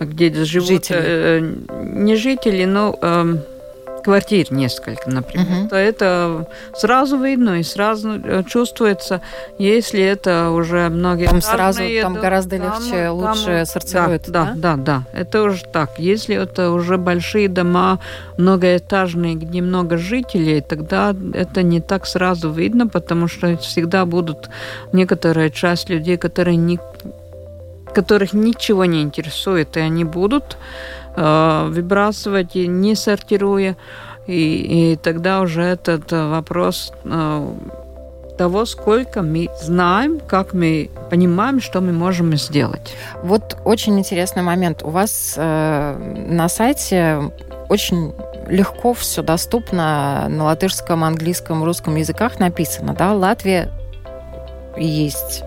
где 0.01 0.33
живут 0.45 0.69
Жителей. 0.69 1.01
э, 1.03 1.55
не 1.85 2.17
жители, 2.17 2.65
но 2.67 2.99
эм, 3.01 3.41
квартир 4.07 4.53
несколько, 4.53 5.11
например, 5.11 5.47
угу. 5.47 5.69
то 5.69 5.75
это 5.75 6.49
сразу 6.77 7.19
видно 7.19 7.59
и 7.59 7.65
сразу 7.65 8.21
э, 8.23 8.45
чувствуется, 8.47 9.21
если 9.59 10.01
это 10.01 10.51
уже 10.51 10.89
многие 10.91 11.27
там 11.27 11.43
сразу 11.43 11.83
там 12.01 12.15
гораздо 12.15 12.57
легче, 12.57 13.07
там, 13.07 13.17
лучше 13.17 13.45
там, 13.45 13.67
сортируется. 13.67 14.31
Да, 14.31 14.53
да, 14.55 14.77
да, 14.77 14.77
да, 14.77 15.03
это 15.13 15.43
уже 15.43 15.65
так. 15.65 15.99
Если 15.99 16.37
это 16.37 16.71
уже 16.71 16.99
большие 16.99 17.49
дома, 17.49 17.99
многоэтажные, 18.39 19.35
где 19.35 19.61
много 19.61 19.97
жителей, 19.97 20.61
тогда 20.61 21.13
это 21.35 21.65
не 21.65 21.81
так 21.81 22.07
сразу 22.07 22.53
видно, 22.53 22.87
потому 22.87 23.27
что 23.27 23.57
всегда 23.57 24.07
будут 24.07 24.51
некоторая 24.93 25.51
часть 25.51 25.91
людей, 25.91 26.17
которые 26.17 26.57
не 26.57 26.79
которых 27.93 28.35
ничего 28.35 28.85
не 28.85 29.03
интересует, 29.03 29.77
и 29.77 29.81
они 29.81 30.05
будут 30.05 30.59
выбрасывать, 31.17 32.55
не 32.55 32.95
сортируя. 32.95 33.77
И, 34.27 34.93
и 34.93 34.97
тогда 34.97 35.41
уже 35.41 35.63
этот 35.63 36.13
э, 36.13 36.29
вопрос 36.29 36.93
э, 37.05 37.49
того, 38.37 38.67
сколько 38.67 39.23
мы 39.23 39.49
знаем, 39.63 40.21
как 40.21 40.53
мы 40.53 40.91
понимаем, 41.11 41.61
что 41.61 41.81
мы 41.81 41.93
можем 41.93 42.37
сделать. 42.37 42.95
Вот 43.23 43.57
очень 43.65 43.99
интересный 43.99 44.43
момент. 44.43 44.83
У 44.83 44.91
вас 44.91 45.35
э, 45.37 46.27
на 46.29 46.49
сайте 46.49 47.31
очень 47.69 48.15
легко 48.49 48.95
все 48.95 49.23
доступно 49.23 50.27
на 50.29 50.45
латышском, 50.45 51.05
английском, 51.05 51.65
русском 51.65 51.97
языках 51.97 52.39
написано, 52.39 52.95
да? 52.95 53.13
Латвия 53.13 53.71
есть 54.77 55.45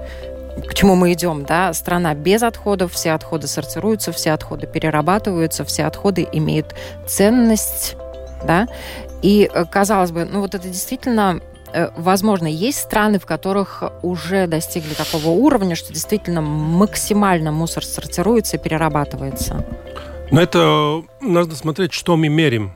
к 0.67 0.74
чему 0.74 0.95
мы 0.95 1.13
идем, 1.13 1.45
да, 1.45 1.74
страна 1.74 2.13
без 2.13 2.43
отходов, 2.43 2.93
все 2.93 3.12
отходы 3.12 3.48
сортируются, 3.48 4.12
все 4.12 4.32
отходы 4.32 4.67
перерабатываются, 4.67 5.65
все 5.65 5.86
отходы 5.86 6.28
имеют 6.32 6.76
ценность, 7.08 7.95
да, 8.45 8.67
и 9.22 9.50
э, 9.52 9.65
казалось 9.65 10.12
бы, 10.12 10.26
ну 10.26 10.41
вот 10.41 10.56
это 10.56 10.67
действительно 10.67 11.41
э, 11.74 11.89
возможно, 11.98 12.48
есть 12.48 12.80
страны, 12.80 13.19
в 13.19 13.26
которых 13.26 13.84
уже 14.02 14.48
достигли 14.48 14.93
такого 14.93 15.30
уровня, 15.30 15.76
что 15.76 15.93
действительно 15.93 16.41
максимально 16.41 17.52
мусор 17.52 17.84
сортируется 17.84 18.58
и 18.58 18.60
перерабатывается? 18.60 19.65
Но 20.32 20.41
это 20.41 21.04
надо 21.22 21.56
смотреть, 21.56 21.91
что 21.93 22.15
мы 22.15 22.30
мерим. 22.30 22.74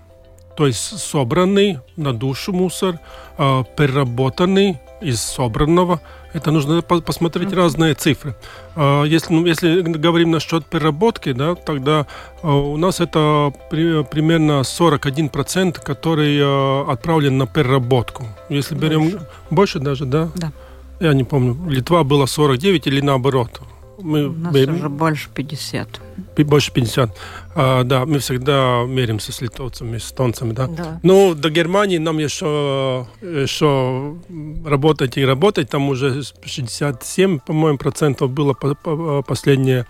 То 0.58 0.67
есть 0.67 1.00
собранный 1.00 1.80
на 1.96 2.13
душу 2.13 2.52
мусор, 2.52 3.00
э, 3.38 3.63
переработанный 3.76 4.80
из 5.02 5.22
собранного– 5.22 6.02
это 6.34 6.52
нужно 6.52 6.82
посмотреть 6.82 7.50
mm-hmm. 7.50 7.56
разные 7.56 7.93
цифры. 7.93 8.36
А, 8.76 9.04
если, 9.04 9.34
ну, 9.34 9.46
если 9.46 9.82
говорим 9.82 10.32
насчет 10.32 10.65
переработки, 10.65 11.32
да, 11.32 11.56
тогда 11.56 12.08
а, 12.41 12.56
у 12.56 12.78
нас 12.78 13.00
это 13.00 13.54
при, 13.69 14.04
примерно 14.04 14.62
41%, 14.62 15.82
который 15.84 16.39
а, 16.41 16.86
отправлен 16.91 17.38
на 17.38 17.48
переработку. 17.48 18.26
Если 18.50 18.76
берем 18.76 19.04
больше, 19.04 19.28
больше 19.50 19.80
даже, 19.80 20.06
да? 20.06 20.30
Да. 20.36 20.52
Я 21.00 21.13
не 21.13 21.24
помню, 21.24 21.58
Литва 21.69 22.04
была 22.04 22.28
49 22.28 22.88
или 22.88 23.02
наоборот. 23.02 23.62
Мы 23.99 24.27
У 24.27 24.34
нас 24.34 24.53
мерим... 24.53 24.75
уже 24.75 24.89
больше 24.89 25.29
50. 25.34 26.01
Больше 26.38 26.71
50. 26.71 27.15
А, 27.56 27.84
да, 27.84 28.06
мы 28.06 28.19
всегда 28.19 28.84
меримся 28.88 29.32
с 29.32 29.41
литовцами, 29.41 29.97
с 29.97 30.08
эстонцами, 30.08 30.53
да. 30.53 30.67
да. 30.67 30.99
Ну, 31.03 31.36
до 31.36 31.49
Германии 31.49 31.97
нам 31.97 32.17
еще, 32.17 33.08
еще 33.21 34.17
работать 34.65 35.17
и 35.17 35.25
работать. 35.25 35.69
Там 35.69 35.89
уже 35.89 36.23
67, 36.43 37.39
по-моему, 37.39 37.77
процентов 37.77 38.32
было 38.32 38.53
по, 38.53 38.75
по, 38.75 39.21
последнее 39.21 39.86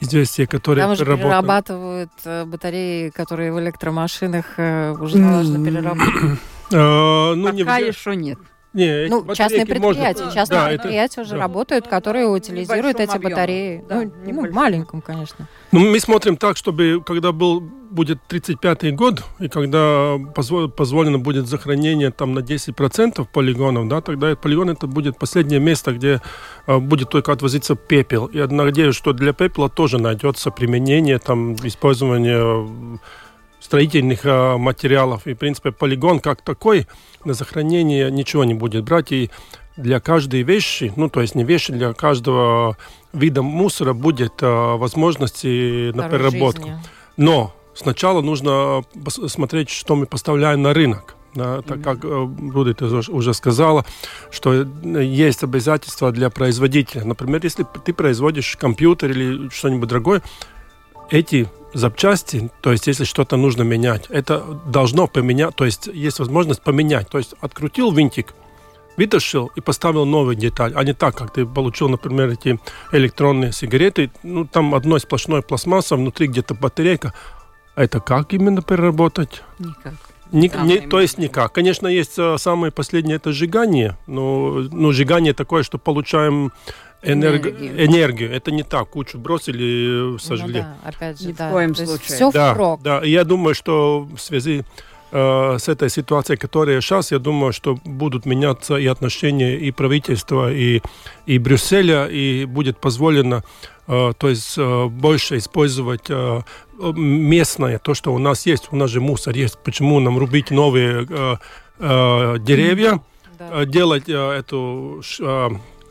известие, 0.00 0.46
которое 0.46 0.82
Там 0.82 0.92
уже 0.92 1.04
перерабатывают 1.04 2.10
э, 2.24 2.44
батареи, 2.44 3.10
которые 3.10 3.52
в 3.52 3.60
электромашинах 3.60 4.58
э, 4.58 4.92
уже 4.92 5.18
нужно 5.18 5.64
переработать. 5.64 6.38
А, 6.72 7.34
ну, 7.34 7.56
Пока 7.56 7.78
еще 7.78 8.16
нет. 8.16 8.38
Не, 8.76 9.08
ну, 9.08 9.34
частные 9.34 9.64
предприятия, 9.64 10.24
можно... 10.24 10.34
частные 10.34 10.60
да, 10.60 10.68
предприятия 10.68 11.20
это... 11.20 11.20
уже 11.22 11.30
да. 11.30 11.38
работают, 11.38 11.88
которые 11.88 12.26
утилизируют 12.26 13.00
эти 13.00 13.10
объему. 13.10 13.30
батареи. 13.30 13.84
Да, 13.88 14.02
ну, 14.02 14.12
ну, 14.26 14.52
маленьком, 14.52 15.00
конечно. 15.00 15.48
Ну, 15.72 15.80
мы 15.80 15.98
смотрим 15.98 16.36
так, 16.36 16.58
чтобы 16.58 17.02
когда 17.06 17.32
был, 17.32 17.60
будет 17.60 18.18
35-й 18.28 18.92
год, 18.92 19.24
и 19.38 19.48
когда 19.48 20.18
позволено 20.34 21.18
будет 21.18 21.46
захоронение 21.46 22.10
там 22.10 22.34
на 22.34 22.40
10% 22.40 23.26
полигонов, 23.32 23.88
да, 23.88 24.02
тогда 24.02 24.36
полигон 24.36 24.68
это 24.68 24.86
будет 24.86 25.18
последнее 25.18 25.58
место, 25.58 25.92
где 25.92 26.20
а, 26.66 26.78
будет 26.78 27.08
только 27.08 27.32
отвозиться 27.32 27.76
пепел. 27.76 28.26
И 28.26 28.36
я 28.36 28.46
надеюсь, 28.46 28.94
что 28.94 29.14
для 29.14 29.32
пепела 29.32 29.70
тоже 29.70 29.98
найдется 29.98 30.50
применение, 30.50 31.18
там, 31.18 31.54
использование 31.54 32.98
строительных 33.66 34.20
а, 34.24 34.56
материалов. 34.56 35.26
И, 35.26 35.34
в 35.34 35.38
принципе, 35.38 35.72
полигон 35.72 36.20
как 36.20 36.40
такой 36.40 36.86
на 37.24 37.34
захоронение 37.34 38.10
ничего 38.10 38.44
не 38.44 38.54
будет 38.54 38.84
брать. 38.84 39.10
И 39.10 39.30
для 39.76 39.98
каждой 40.00 40.42
вещи, 40.42 40.92
ну, 40.96 41.10
то 41.10 41.20
есть 41.20 41.34
не 41.34 41.44
вещи, 41.44 41.72
для 41.72 41.92
каждого 41.92 42.76
вида 43.12 43.42
мусора 43.42 43.92
будет 43.92 44.34
а, 44.40 44.76
возможности 44.76 45.90
на 45.92 46.08
переработку. 46.08 46.68
Жизни. 46.68 46.82
Но 47.16 47.54
сначала 47.74 48.22
нужно 48.22 48.84
смотреть, 49.26 49.70
что 49.70 49.96
мы 49.96 50.06
поставляем 50.06 50.62
на 50.62 50.72
рынок. 50.72 51.16
Да, 51.34 51.60
так 51.60 51.82
как 51.82 52.02
э, 52.02 52.08
уже 52.08 53.34
сказала, 53.34 53.84
что 54.30 54.54
есть 54.54 55.42
обязательства 55.44 56.10
для 56.10 56.30
производителя. 56.30 57.04
Например, 57.04 57.40
если 57.42 57.66
ты 57.84 57.92
производишь 57.92 58.56
компьютер 58.56 59.10
или 59.10 59.50
что-нибудь 59.50 59.86
другое, 59.86 60.22
эти 61.10 61.46
запчасти, 61.76 62.50
то 62.60 62.72
есть 62.72 62.86
если 62.86 63.04
что-то 63.04 63.36
нужно 63.36 63.62
менять, 63.62 64.06
это 64.08 64.42
должно 64.66 65.06
поменять, 65.06 65.54
то 65.54 65.64
есть 65.64 65.86
есть 65.86 66.18
возможность 66.18 66.62
поменять. 66.62 67.08
То 67.08 67.18
есть 67.18 67.34
открутил 67.40 67.92
винтик, 67.92 68.34
вытащил 68.96 69.50
и 69.54 69.60
поставил 69.60 70.06
новую 70.06 70.36
деталь, 70.36 70.72
а 70.74 70.84
не 70.84 70.94
так, 70.94 71.14
как 71.14 71.32
ты 71.32 71.44
получил, 71.44 71.88
например, 71.88 72.28
эти 72.30 72.58
электронные 72.92 73.52
сигареты, 73.52 74.10
ну 74.22 74.46
там 74.46 74.74
одной 74.74 75.00
сплошной 75.00 75.42
пластмасса, 75.42 75.96
внутри 75.96 76.28
где-то 76.28 76.54
батарейка. 76.54 77.12
А 77.74 77.84
это 77.84 78.00
как 78.00 78.32
именно 78.32 78.62
переработать? 78.62 79.42
Никак. 79.58 79.94
Ни, 80.32 80.50
не, 80.64 80.78
то 80.80 81.00
есть 81.00 81.18
никак. 81.18 81.52
Конечно, 81.52 81.86
есть 81.86 82.18
э, 82.18 82.36
самое 82.38 82.72
последнее 82.72 83.16
это 83.16 83.32
сжигание, 83.32 83.96
но 84.06 84.64
ну, 84.72 84.90
сжигание 84.90 85.34
такое, 85.34 85.62
что 85.62 85.78
получаем 85.78 86.52
энерг... 87.02 87.46
энергию. 87.46 87.86
энергию. 87.86 88.32
Это 88.32 88.50
не 88.50 88.62
так, 88.62 88.90
кучу 88.90 89.18
бросили, 89.18 90.12
ну 90.12 90.18
сожгли. 90.18 90.60
Ну, 90.60 90.66
да, 90.82 90.88
опять 90.88 91.20
же, 91.20 91.28
Ни 91.28 91.32
да. 91.32 91.48
в 91.48 91.52
коем 91.52 91.74
случае. 91.74 92.16
Все 92.16 92.30
да, 92.30 92.52
впрок. 92.52 92.82
Да, 92.82 93.02
я 93.02 93.24
думаю, 93.24 93.54
что 93.54 94.08
в 94.14 94.18
связи 94.18 94.64
э, 95.12 95.56
с 95.58 95.68
этой 95.68 95.90
ситуацией, 95.90 96.36
которая 96.36 96.80
сейчас, 96.80 97.12
я 97.12 97.18
думаю, 97.18 97.52
что 97.52 97.78
будут 97.84 98.26
меняться 98.26 98.76
и 98.76 98.86
отношения 98.86 99.56
и 99.56 99.70
правительства, 99.70 100.52
и, 100.52 100.82
и 101.26 101.38
Брюсселя, 101.38 102.06
и 102.06 102.44
будет 102.44 102.78
позволено 102.78 103.42
э, 103.86 104.12
то 104.18 104.28
есть 104.28 104.58
э, 104.58 104.86
больше 104.86 105.38
использовать 105.38 106.06
э, 106.08 106.40
местное, 106.78 107.78
то, 107.78 107.94
что 107.94 108.12
у 108.12 108.18
нас 108.18 108.46
есть, 108.46 108.68
у 108.72 108.76
нас 108.76 108.90
же 108.90 109.00
мусор 109.00 109.34
есть, 109.34 109.58
почему 109.64 110.00
нам 110.00 110.18
рубить 110.18 110.50
новые 110.50 111.06
э, 111.08 111.36
э, 111.78 112.36
деревья, 112.40 113.00
да. 113.38 113.62
Э, 113.62 113.66
делать 113.66 114.08
э, 114.08 114.12
эту 114.12 115.02
э, 115.20 115.48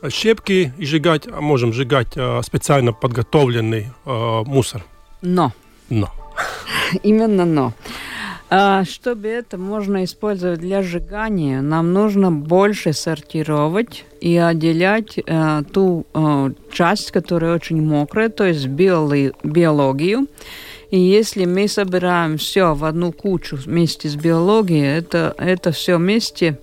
щепки 0.10 0.74
и 0.78 0.86
сжигать, 0.86 1.28
а 1.28 1.42
можем 1.42 1.74
сжигать 1.74 2.14
э, 2.16 2.42
специально 2.44 2.94
подготовленный 2.94 3.88
э, 4.06 4.44
мусор. 4.46 4.84
Но. 5.22 5.52
Но. 5.90 6.10
Именно 7.04 7.46
но. 7.46 7.74
А, 8.48 8.84
чтобы 8.86 9.28
это 9.28 9.58
можно 9.58 10.04
использовать 10.04 10.60
для 10.60 10.84
сжигания, 10.84 11.62
нам 11.62 11.94
нужно 11.94 12.32
больше 12.32 12.94
сортировать 12.94 14.06
и 14.22 14.38
отделять 14.38 15.18
э, 15.18 15.64
ту 15.74 16.06
э, 16.14 16.52
часть, 16.72 17.12
которая 17.12 17.56
очень 17.56 17.82
мокрая, 17.82 18.30
то 18.30 18.46
есть 18.46 18.68
биоли, 18.68 19.34
биологию. 19.44 20.28
И 20.92 21.00
если 21.00 21.46
мы 21.46 21.68
собираем 21.68 22.38
все 22.38 22.76
в 22.76 22.86
одну 22.86 23.12
кучу 23.12 23.56
вместе 23.56 24.08
с 24.08 24.16
биологией, 24.16 25.00
это, 25.00 25.34
это 25.40 25.72
все 25.72 25.98
вместе 25.98 26.60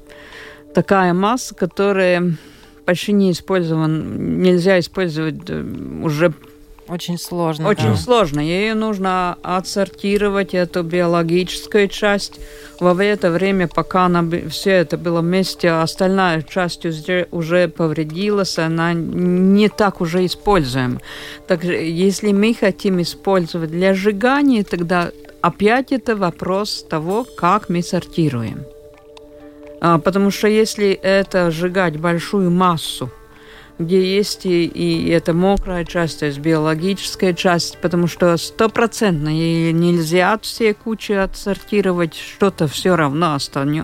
такая 0.72 1.12
масса, 1.12 1.54
которая 1.54 2.36
почти 2.84 3.12
не 3.12 3.30
использован, 3.30 4.40
нельзя 4.42 4.78
использовать 4.78 5.48
э, 5.48 5.64
уже 6.02 6.32
очень 6.88 7.16
сложно. 7.16 7.68
Очень 7.68 7.92
да. 7.92 7.96
сложно. 7.96 8.40
Ее 8.40 8.74
нужно 8.74 9.38
отсортировать, 9.42 10.52
эту 10.52 10.82
биологическую 10.82 11.88
часть. 11.88 12.40
Во 12.80 13.02
это 13.02 13.30
время, 13.30 13.68
пока 13.68 14.06
она, 14.06 14.24
все 14.50 14.72
это 14.72 14.98
было 14.98 15.20
вместе, 15.20 15.70
остальная 15.70 16.42
часть 16.42 16.84
уже, 16.84 17.28
уже 17.30 17.68
повредилась, 17.68 18.58
она 18.58 18.92
не 18.94 19.68
так 19.68 20.00
уже 20.00 20.26
используем. 20.26 21.00
Так 21.46 21.64
если 21.64 22.32
мы 22.32 22.52
хотим 22.52 23.00
использовать 23.00 23.70
для 23.70 23.94
сжигания, 23.94 24.64
тогда 24.64 25.12
опять 25.40 25.92
это 25.92 26.16
вопрос 26.16 26.84
того, 26.90 27.24
как 27.36 27.68
мы 27.68 27.82
сортируем. 27.82 28.66
А, 29.84 29.98
потому 29.98 30.30
что 30.30 30.46
если 30.46 30.92
это 30.92 31.50
сжигать 31.50 31.98
большую 31.98 32.52
массу, 32.52 33.10
где 33.80 34.16
есть 34.16 34.46
и, 34.46 34.64
и 34.64 35.08
эта 35.08 35.32
мокрая 35.32 35.84
часть, 35.84 36.20
то 36.20 36.26
есть 36.26 36.38
биологическая 36.38 37.34
часть, 37.34 37.78
потому 37.80 38.06
что 38.06 38.36
стопроцентно 38.36 39.30
нельзя 39.30 40.38
все 40.40 40.72
кучи 40.72 41.10
отсортировать, 41.10 42.14
что-то 42.14 42.68
все 42.68 42.94
равно 42.94 43.36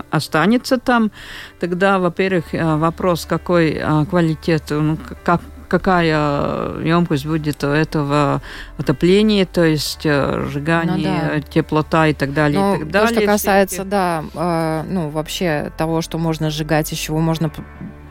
останется 0.09 0.77
там. 0.77 1.11
Тогда, 1.59 1.99
во-первых, 1.99 2.55
э, 2.55 2.77
вопрос, 2.77 3.25
какой 3.25 3.71
э, 3.71 4.05
квалитет, 4.09 4.63
ну, 4.69 4.97
как 5.25 5.41
какая 5.69 6.81
емкость 6.81 7.25
будет 7.25 7.63
у 7.63 7.67
этого 7.67 8.41
отопления, 8.77 9.45
то 9.45 9.63
есть 9.63 10.05
э, 10.05 10.45
сжигание, 10.49 11.21
ну, 11.23 11.33
да. 11.35 11.41
теплота 11.41 12.07
и 12.07 12.13
так 12.13 12.33
далее. 12.33 12.59
Ну, 12.59 12.75
и 12.75 12.79
так 12.79 12.91
далее. 12.91 13.07
То, 13.09 13.15
что 13.15 13.25
касается, 13.25 13.83
да, 13.85 14.23
э, 14.33 14.83
ну, 14.89 15.09
вообще 15.09 15.71
того, 15.77 16.01
что 16.01 16.17
можно 16.17 16.49
сжигать, 16.49 16.91
из 16.91 16.97
чего 16.97 17.19
можно 17.19 17.49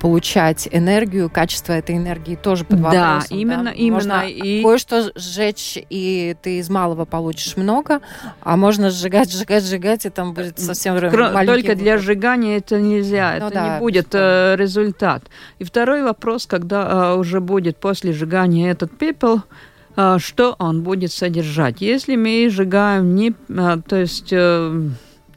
получать 0.00 0.68
энергию, 0.70 1.30
качество 1.30 1.72
этой 1.72 1.96
энергии 1.96 2.36
тоже 2.36 2.64
под 2.64 2.80
вопросом. 2.80 3.28
Да, 3.30 3.36
именно, 3.36 3.64
да? 3.64 3.70
именно. 3.72 3.94
Можно 3.94 4.28
и... 4.28 4.62
кое-что 4.62 5.10
сжечь, 5.14 5.78
и 5.90 6.36
ты 6.40 6.58
из 6.58 6.70
малого 6.70 7.04
получишь 7.04 7.56
много, 7.56 8.00
а 8.42 8.56
можно 8.56 8.90
сжигать, 8.90 9.32
сжигать, 9.32 9.64
сжигать, 9.64 10.06
и 10.06 10.10
там 10.10 10.34
будет 10.34 10.58
совсем 10.58 10.96
Кро- 10.96 11.32
маленький 11.32 11.46
Только 11.46 11.68
выход. 11.68 11.78
для 11.78 11.98
сжигания 11.98 12.58
это 12.58 12.80
нельзя, 12.80 13.36
ну, 13.40 13.46
это 13.46 13.54
да, 13.54 13.74
не 13.74 13.80
будет 13.80 14.08
что? 14.08 14.54
Э, 14.54 14.56
результат. 14.56 15.24
И 15.58 15.64
второй 15.64 16.02
вопрос, 16.02 16.46
когда 16.46 17.12
э, 17.14 17.18
уже 17.18 17.40
будет 17.40 17.78
после 17.78 18.12
сжигания 18.12 18.70
этот 18.70 18.96
пепел, 18.96 19.42
э, 19.96 20.18
что 20.18 20.54
он 20.58 20.82
будет 20.82 21.12
содержать. 21.12 21.80
Если 21.80 22.16
мы 22.16 22.48
сжигаем 22.50 23.14
не, 23.14 23.32
то 23.32 23.96
есть 23.96 24.32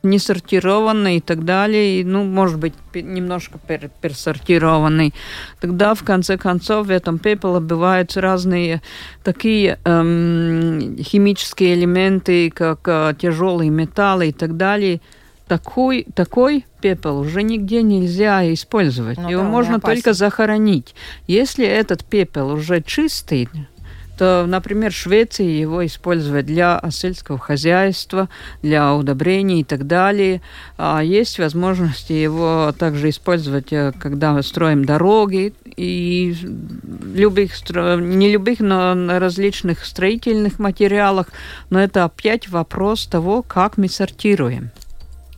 не 0.04 0.20
сортированный 0.20 1.18
и 1.18 1.22
так 1.22 1.46
далее, 1.46 2.00
и, 2.00 2.04
ну, 2.04 2.24
может 2.24 2.60
быть, 2.60 2.74
немножко 2.94 3.60
пер 3.60 3.90
персортированный, 4.02 5.14
тогда, 5.60 5.94
в 5.94 6.04
конце 6.04 6.38
концов, 6.38 6.88
в 6.88 6.92
этом 6.92 7.20
пепле 7.20 7.60
бывают 7.60 8.16
разные 8.18 8.82
такие 9.24 9.80
эм, 9.86 10.98
химические 10.98 11.76
элементы, 11.76 12.50
как 12.50 12.80
э, 12.86 13.14
тяжелые 13.20 13.70
металлы 13.70 14.30
и 14.30 14.34
так 14.34 14.58
далее. 14.58 15.02
Такой, 15.48 16.08
такой 16.16 16.66
пепел 16.80 17.20
уже 17.20 17.44
нигде 17.44 17.84
нельзя 17.84 18.54
использовать. 18.54 19.18
Ну, 19.18 19.30
Его 19.30 19.44
да, 19.44 19.50
можно 19.50 19.80
только 19.82 20.14
захоронить. 20.14 20.96
Если 21.28 21.66
этот 21.66 22.06
пепел 22.06 22.52
уже 22.52 22.82
чистый, 22.82 23.50
что, 24.22 24.46
например, 24.48 24.92
в 24.92 24.96
Швеции 24.96 25.48
его 25.48 25.84
используют 25.84 26.46
для 26.46 26.80
сельского 26.92 27.40
хозяйства, 27.40 28.30
для 28.62 28.94
удобрений 28.94 29.62
и 29.62 29.64
так 29.64 29.88
далее. 29.88 30.42
А 30.78 31.02
есть 31.02 31.40
возможность 31.40 32.12
его 32.12 32.72
также 32.78 33.10
использовать, 33.10 33.74
э, 33.74 33.94
когда 34.00 34.34
мы 34.34 34.44
строим 34.44 34.86
дороги 34.86 35.56
и 35.76 36.36
любых, 37.16 37.54
не 37.72 38.32
любых, 38.32 38.60
но 38.60 38.94
на 38.94 39.20
различных 39.20 39.86
строительных 39.86 40.60
материалах. 40.60 41.26
Но 41.72 41.80
это 41.80 42.04
опять 42.04 42.48
вопрос 42.48 43.08
того, 43.08 43.42
как 43.42 43.78
мы 43.78 43.90
сортируем 43.90 44.70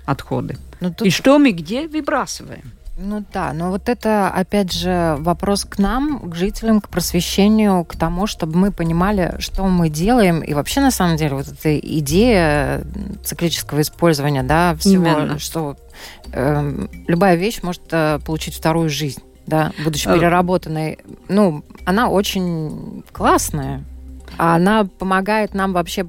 отходы. 0.05 0.57
Ну, 0.81 0.93
тут... 0.93 1.07
И 1.07 1.09
что 1.09 1.39
мы 1.39 1.51
где 1.51 1.87
выбрасываем. 1.87 2.73
Ну 2.95 3.23
да, 3.33 3.53
но 3.53 3.71
вот 3.71 3.89
это, 3.89 4.29
опять 4.29 4.71
же, 4.71 5.15
вопрос 5.19 5.65
к 5.65 5.79
нам, 5.79 6.29
к 6.29 6.35
жителям, 6.35 6.79
к 6.79 6.89
просвещению, 6.89 7.85
к 7.85 7.95
тому, 7.95 8.27
чтобы 8.27 8.55
мы 8.57 8.71
понимали, 8.71 9.35
что 9.39 9.65
мы 9.65 9.89
делаем. 9.89 10.41
И 10.41 10.53
вообще, 10.53 10.79
на 10.79 10.91
самом 10.91 11.17
деле, 11.17 11.35
вот 11.35 11.47
эта 11.47 11.77
идея 11.79 12.85
циклического 13.23 13.81
использования, 13.81 14.43
да, 14.43 14.75
всего, 14.75 15.05
Именно. 15.05 15.39
что 15.39 15.75
э, 16.31 16.87
любая 17.07 17.35
вещь 17.35 17.63
может 17.63 17.81
э, 17.89 18.19
получить 18.23 18.53
вторую 18.53 18.89
жизнь, 18.89 19.23
да, 19.47 19.71
будучи 19.83 20.07
э. 20.07 20.13
переработанной. 20.13 20.99
Ну, 21.29 21.63
она 21.85 22.09
очень 22.09 23.03
классная. 23.11 23.83
Она 24.37 24.85
помогает 24.85 25.55
нам 25.55 25.73
вообще 25.73 26.05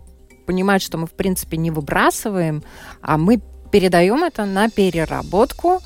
понимать, 0.46 0.82
что 0.82 0.98
мы, 0.98 1.06
в 1.06 1.12
принципе, 1.12 1.56
не 1.56 1.70
выбрасываем, 1.70 2.62
а 3.00 3.16
мы 3.16 3.40
передаем 3.70 4.22
это 4.22 4.44
на 4.44 4.68
переработку, 4.68 5.80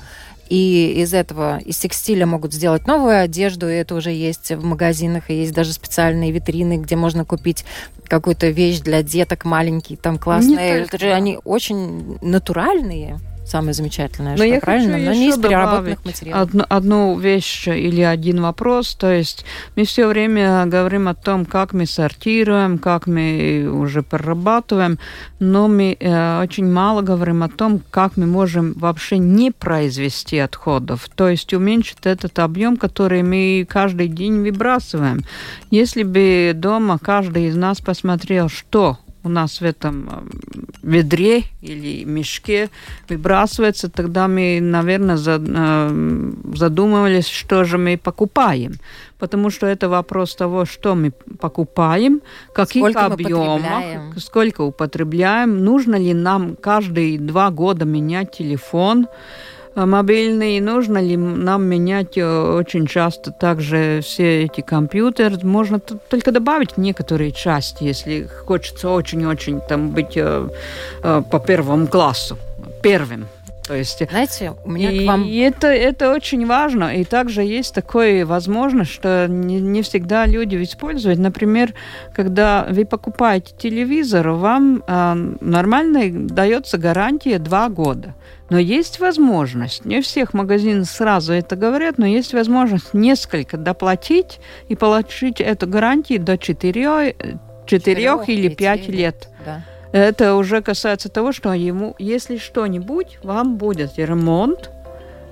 и 0.49 0.93
из 1.01 1.13
этого, 1.13 1.59
из 1.59 1.77
текстиля 1.77 2.25
могут 2.25 2.53
сделать 2.53 2.87
новую 2.87 3.21
одежду, 3.21 3.69
и 3.69 3.73
это 3.73 3.95
уже 3.95 4.11
есть 4.11 4.51
в 4.51 4.63
магазинах, 4.63 5.29
и 5.29 5.35
есть 5.35 5.53
даже 5.53 5.73
специальные 5.73 6.31
витрины, 6.31 6.77
где 6.77 6.95
можно 6.95 7.23
купить 7.23 7.65
какую-то 8.07 8.49
вещь 8.49 8.79
для 8.79 9.03
деток 9.03 9.45
маленькие, 9.45 9.97
там 9.97 10.17
классные. 10.17 10.87
Они 11.13 11.37
очень 11.43 12.17
натуральные 12.21 13.19
самое 13.49 13.73
замечательное, 13.73 14.31
Но 14.31 14.37
что 14.37 14.45
я 14.45 14.59
правильно, 14.59 14.97
но 14.97 15.13
не 15.13 15.29
из 15.29 15.37
переработанных 15.37 16.05
материалов. 16.05 16.49
Одну, 16.49 16.65
одну 16.69 17.17
вещь 17.17 17.67
или 17.67 18.01
один 18.01 18.41
вопрос, 18.41 18.95
то 18.95 19.11
есть 19.11 19.45
мы 19.75 19.85
все 19.85 20.07
время 20.07 20.65
говорим 20.65 21.07
о 21.07 21.15
том, 21.15 21.45
как 21.45 21.73
мы 21.73 21.85
сортируем, 21.85 22.77
как 22.77 23.07
мы 23.07 23.69
уже 23.71 24.03
перерабатываем, 24.03 24.99
но 25.39 25.67
мы 25.67 25.97
э, 25.99 26.41
очень 26.41 26.69
мало 26.71 27.01
говорим 27.01 27.43
о 27.43 27.49
том, 27.49 27.81
как 27.91 28.17
мы 28.17 28.25
можем 28.25 28.73
вообще 28.73 29.17
не 29.17 29.51
произвести 29.51 30.37
отходов, 30.37 31.09
то 31.15 31.29
есть 31.29 31.53
уменьшить 31.53 32.05
этот 32.05 32.39
объем, 32.39 32.77
который 32.77 33.23
мы 33.23 33.65
каждый 33.69 34.07
день 34.07 34.41
выбрасываем. 34.41 35.23
Если 35.71 36.03
бы 36.03 36.53
дома 36.55 36.97
каждый 36.99 37.47
из 37.47 37.55
нас 37.55 37.81
посмотрел, 37.81 38.49
что 38.49 38.97
у 39.23 39.29
нас 39.29 39.61
в 39.61 39.63
этом 39.63 40.09
э, 40.09 40.59
ведре 40.83 41.43
или 41.61 42.05
мешке 42.05 42.69
выбрасывается, 43.09 43.89
тогда 43.89 44.27
мы, 44.27 44.59
наверное, 44.61 45.17
э, 45.17 46.31
задумывались, 46.55 47.27
что 47.27 47.63
же 47.63 47.77
мы 47.77 47.97
покупаем. 47.97 48.73
Потому 49.17 49.49
что 49.49 49.67
это 49.67 49.89
вопрос 49.89 50.35
того, 50.35 50.65
что 50.65 50.95
мы 50.95 51.11
покупаем, 51.11 52.21
каких 52.53 52.81
сколько 52.81 53.05
объемах, 53.05 54.17
сколько 54.17 54.61
употребляем, 54.61 55.63
нужно 55.63 55.95
ли 55.95 56.13
нам 56.13 56.55
каждые 56.55 57.19
два 57.19 57.49
года 57.49 57.83
менять 57.85 58.31
телефон, 58.37 59.07
а 59.75 59.85
мобильный, 59.85 60.59
нужно 60.59 60.97
ли 60.97 61.15
нам 61.15 61.63
менять 61.63 62.17
э, 62.17 62.57
очень 62.57 62.87
часто 62.87 63.31
также 63.31 64.01
все 64.03 64.43
эти 64.43 64.61
компьютеры. 64.61 65.37
Можно 65.43 65.79
только 65.79 66.31
добавить 66.31 66.77
некоторые 66.77 67.31
части, 67.31 67.83
если 67.83 68.27
хочется 68.45 68.89
очень-очень 68.89 69.61
там 69.61 69.91
быть 69.91 70.17
э, 70.17 70.49
э, 71.03 71.23
по 71.29 71.39
первому 71.39 71.87
классу, 71.87 72.37
первым. 72.81 73.27
То 73.69 73.75
есть, 73.75 74.01
Знаете, 74.09 74.55
у 74.65 74.71
меня 74.71 74.89
и, 74.89 75.05
к 75.05 75.07
вам... 75.07 75.25
И 75.25 75.37
это, 75.37 75.67
это 75.67 76.11
очень 76.11 76.47
важно. 76.47 76.95
И 76.95 77.03
также 77.03 77.43
есть 77.43 77.75
такая 77.75 78.25
возможность, 78.25 78.89
что 78.89 79.27
не, 79.29 79.61
не 79.61 79.83
всегда 79.83 80.25
люди 80.25 80.55
используют. 80.63 81.19
Например, 81.19 81.75
когда 82.15 82.65
вы 82.67 82.83
покупаете 82.85 83.53
телевизор, 83.55 84.29
вам 84.29 84.83
э, 84.87 85.13
нормально 85.39 86.27
дается 86.27 86.79
гарантия 86.79 87.37
два 87.37 87.69
года. 87.69 88.15
Но 88.49 88.57
есть 88.57 88.99
возможность, 88.99 89.85
не 89.85 90.01
всех 90.01 90.33
магазинов 90.33 90.87
сразу 90.87 91.33
это 91.33 91.55
говорят, 91.55 91.99
но 91.99 92.07
есть 92.07 92.33
возможность 92.33 92.95
несколько 92.95 93.55
доплатить 93.57 94.39
и 94.67 94.75
получить 94.75 95.39
эту 95.41 95.67
гарантию 95.67 96.19
до 96.19 96.39
4, 96.39 97.37
4 97.67 98.23
или 98.25 98.49
5 98.49 98.87
лет. 98.87 99.29
Да. 99.45 99.63
Это 99.91 100.35
уже 100.35 100.61
касается 100.61 101.09
того, 101.09 101.31
что 101.31 101.53
ему, 101.53 101.95
если 101.97 102.37
что-нибудь, 102.37 103.19
вам 103.23 103.57
будет 103.57 103.97
ремонт, 103.97 104.69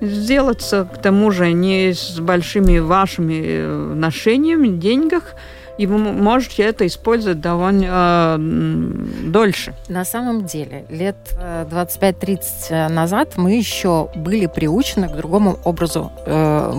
сделаться 0.01 0.85
к 0.91 1.01
тому 1.01 1.31
же 1.31 1.51
не 1.51 1.93
с 1.93 2.19
большими 2.19 2.79
вашими 2.79 3.41
э, 3.45 3.93
ношениями, 3.95 4.67
деньгах, 4.67 5.35
и 5.77 5.85
вы 5.85 5.97
можете 5.97 6.63
это 6.63 6.87
использовать 6.87 7.39
довольно 7.39 8.37
э, 8.39 9.25
дольше. 9.25 9.75
На 9.87 10.05
самом 10.05 10.45
деле, 10.45 10.85
лет 10.89 11.15
25-30 11.39 12.39
э, 12.69 12.87
назад 12.89 13.33
мы 13.37 13.57
еще 13.57 14.09
были 14.15 14.47
приучены 14.47 15.07
к 15.07 15.15
другому 15.15 15.59
образу 15.63 16.11
э, 16.25 16.73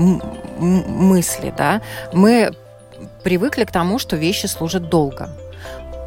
мысли. 0.59 1.55
Да? 1.57 1.81
Мы 2.13 2.51
привыкли 3.23 3.65
к 3.65 3.71
тому, 3.71 3.99
что 3.99 4.17
вещи 4.17 4.47
служат 4.47 4.89
долго. 4.89 5.31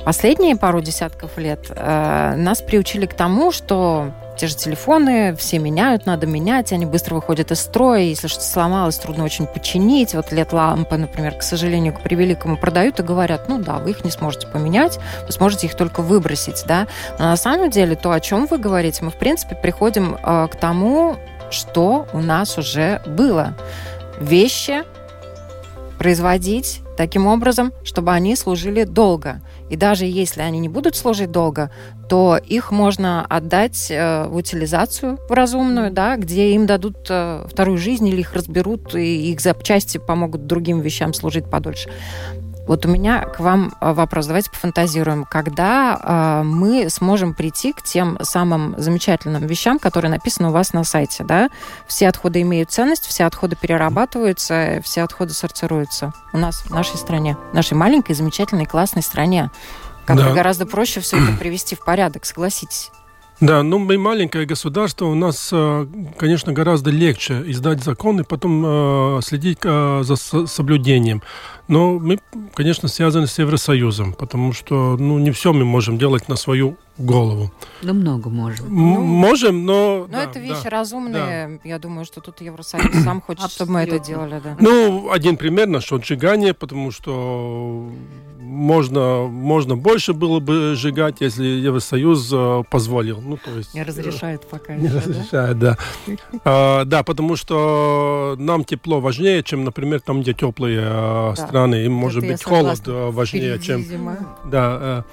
Последние 0.05 0.55
пару 0.55 0.81
десятков 0.81 1.37
лет 1.37 1.67
э, 1.69 2.35
нас 2.35 2.61
приучили 2.61 3.05
к 3.05 3.13
тому, 3.13 3.51
что 3.51 4.11
те 4.37 4.47
же 4.47 4.55
телефоны 4.55 5.35
все 5.35 5.59
меняют, 5.59 6.07
надо 6.07 6.25
менять, 6.25 6.71
они 6.71 6.87
быстро 6.87 7.15
выходят 7.15 7.51
из 7.51 7.59
строя, 7.59 8.01
если 8.01 8.27
что-то 8.27 8.45
сломалось, 8.45 8.97
трудно 8.97 9.23
очень 9.23 9.45
починить. 9.45 10.15
Вот 10.15 10.31
LED-лампы, 10.31 10.97
например, 10.97 11.35
к 11.35 11.43
сожалению, 11.43 11.93
к 11.93 12.01
превеликому 12.01 12.57
продают 12.57 12.99
и 12.99 13.03
говорят, 13.03 13.47
ну 13.47 13.59
да, 13.59 13.77
вы 13.77 13.91
их 13.91 14.03
не 14.03 14.09
сможете 14.09 14.47
поменять, 14.47 14.99
вы 15.27 15.31
сможете 15.31 15.67
их 15.67 15.75
только 15.75 16.01
выбросить, 16.01 16.63
да. 16.65 16.87
Но 17.19 17.25
на 17.25 17.37
самом 17.37 17.69
деле 17.69 17.95
то, 17.95 18.11
о 18.11 18.19
чем 18.19 18.47
вы 18.47 18.57
говорите, 18.57 19.03
мы, 19.03 19.11
в 19.11 19.17
принципе, 19.17 19.55
приходим 19.55 20.15
э, 20.15 20.47
к 20.51 20.55
тому, 20.55 21.17
что 21.51 22.07
у 22.13 22.19
нас 22.19 22.57
уже 22.57 23.01
было. 23.05 23.53
Вещи 24.19 24.83
производить 25.99 26.81
таким 26.97 27.27
образом, 27.27 27.73
чтобы 27.83 28.11
они 28.11 28.35
служили 28.35 28.85
долго. 28.85 29.41
И 29.71 29.77
даже 29.77 30.05
если 30.05 30.41
они 30.41 30.59
не 30.59 30.67
будут 30.67 30.97
служить 30.97 31.31
долго, 31.31 31.71
то 32.09 32.37
их 32.37 32.71
можно 32.71 33.25
отдать 33.25 33.87
э, 33.89 34.27
в 34.27 34.35
утилизацию 34.35 35.17
в 35.29 35.31
разумную, 35.31 35.91
да, 35.91 36.17
где 36.17 36.51
им 36.51 36.65
дадут 36.65 37.07
э, 37.09 37.47
вторую 37.49 37.77
жизнь 37.77 38.05
или 38.09 38.19
их 38.19 38.33
разберут, 38.33 38.93
и 38.95 39.31
их 39.31 39.39
запчасти 39.39 39.97
помогут 39.97 40.45
другим 40.45 40.81
вещам 40.81 41.13
служить 41.13 41.49
подольше. 41.49 41.89
Вот 42.67 42.85
у 42.85 42.89
меня 42.89 43.21
к 43.21 43.39
вам 43.39 43.73
э, 43.81 43.91
вопрос. 43.93 44.27
Давайте 44.27 44.51
пофантазируем. 44.51 45.25
Когда 45.25 46.41
э, 46.41 46.43
мы 46.43 46.89
сможем 46.89 47.33
прийти 47.33 47.73
к 47.73 47.81
тем 47.81 48.17
самым 48.21 48.75
замечательным 48.77 49.45
вещам, 49.45 49.79
которые 49.79 50.11
написаны 50.11 50.49
у 50.49 50.51
вас 50.51 50.73
на 50.73 50.83
сайте, 50.83 51.23
да? 51.23 51.49
Все 51.87 52.07
отходы 52.07 52.41
имеют 52.41 52.71
ценность, 52.71 53.05
все 53.05 53.25
отходы 53.25 53.55
перерабатываются, 53.55 54.81
все 54.83 55.01
отходы 55.01 55.33
сортируются 55.33 56.13
у 56.33 56.37
нас 56.37 56.61
в 56.61 56.69
нашей 56.69 56.97
стране, 56.97 57.35
в 57.51 57.55
нашей 57.55 57.73
маленькой, 57.73 58.13
замечательной, 58.13 58.65
классной 58.65 59.01
стране. 59.01 59.49
Как-то 60.05 60.29
да. 60.29 60.33
гораздо 60.33 60.65
проще 60.65 60.99
все 60.99 61.21
это 61.21 61.37
привести 61.37 61.75
в 61.75 61.83
порядок, 61.83 62.25
согласитесь. 62.25 62.91
Да, 63.41 63.63
ну 63.63 63.79
мы 63.79 63.97
маленькое 63.97 64.45
государство, 64.45 65.05
у 65.05 65.15
нас, 65.15 65.49
э, 65.51 65.87
конечно, 66.15 66.53
гораздо 66.53 66.91
легче 66.91 67.41
издать 67.47 67.83
закон 67.83 68.19
и 68.19 68.23
потом 68.23 68.63
э, 68.63 69.21
следить 69.23 69.57
э, 69.63 70.03
за 70.03 70.15
соблюдением. 70.15 71.23
Но 71.67 71.97
мы, 71.97 72.19
конечно, 72.53 72.87
связаны 72.87 73.25
с 73.25 73.39
Евросоюзом, 73.39 74.13
потому 74.13 74.53
что 74.53 74.95
ну, 74.95 75.17
не 75.17 75.31
все 75.31 75.53
мы 75.53 75.65
можем 75.65 75.97
делать 75.97 76.29
на 76.29 76.35
свою 76.35 76.77
голову. 76.99 77.51
Да 77.81 77.93
много 77.93 78.29
можем. 78.29 78.67
М- 78.67 78.75
ну, 78.75 79.01
можем, 79.01 79.65
но... 79.65 80.05
Но 80.07 80.17
да, 80.17 80.23
это 80.25 80.37
вещи 80.39 80.65
да, 80.65 80.69
разумные. 80.69 81.59
Да. 81.63 81.69
Я 81.69 81.79
думаю, 81.79 82.05
что 82.05 82.21
тут 82.21 82.41
Евросоюз 82.41 83.03
сам 83.03 83.21
хочет, 83.25 83.49
чтобы 83.49 83.71
мы 83.71 83.79
это 83.81 83.97
делали. 83.97 84.39
Да. 84.43 84.55
Ну, 84.59 85.09
один 85.11 85.35
пример 85.37 85.67
наше 85.67 85.95
отжигание, 85.95 86.53
потому 86.53 86.91
что 86.91 87.89
можно, 88.51 89.27
можно 89.27 89.77
больше 89.77 90.13
было 90.13 90.39
бы 90.39 90.75
сжигать, 90.75 91.21
если 91.21 91.45
Евросоюз 91.45 92.29
э, 92.33 92.63
позволил. 92.69 93.21
Ну, 93.21 93.37
то 93.37 93.51
есть, 93.51 93.73
не 93.73 93.81
разрешает 93.81 94.45
пока. 94.47 94.75
Не 94.75 94.87
еще, 94.87 94.97
разрешает, 94.97 95.57
да. 95.57 95.77
Да. 96.43 96.83
да, 96.85 97.03
потому 97.03 97.37
что 97.37 98.35
нам 98.37 98.65
тепло 98.65 98.99
важнее, 98.99 99.41
чем, 99.41 99.63
например, 99.63 100.01
там, 100.01 100.21
где 100.21 100.33
теплые 100.33 100.81
да. 100.81 101.35
страны. 101.35 101.85
Им 101.85 101.93
может 101.93 102.25
быть 102.25 102.43
холод 102.43 102.81
важнее, 102.85 103.57
чем... 103.59 103.85
Да. 104.45 105.05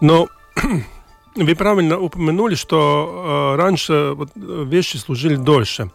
Но 0.00 0.28
вы 1.36 1.54
правильно 1.54 1.98
упомянули, 1.98 2.54
что 2.54 3.52
э, 3.54 3.60
раньше 3.60 4.16
вещи 4.34 4.96
служили 4.96 5.36
дольше. 5.36 5.90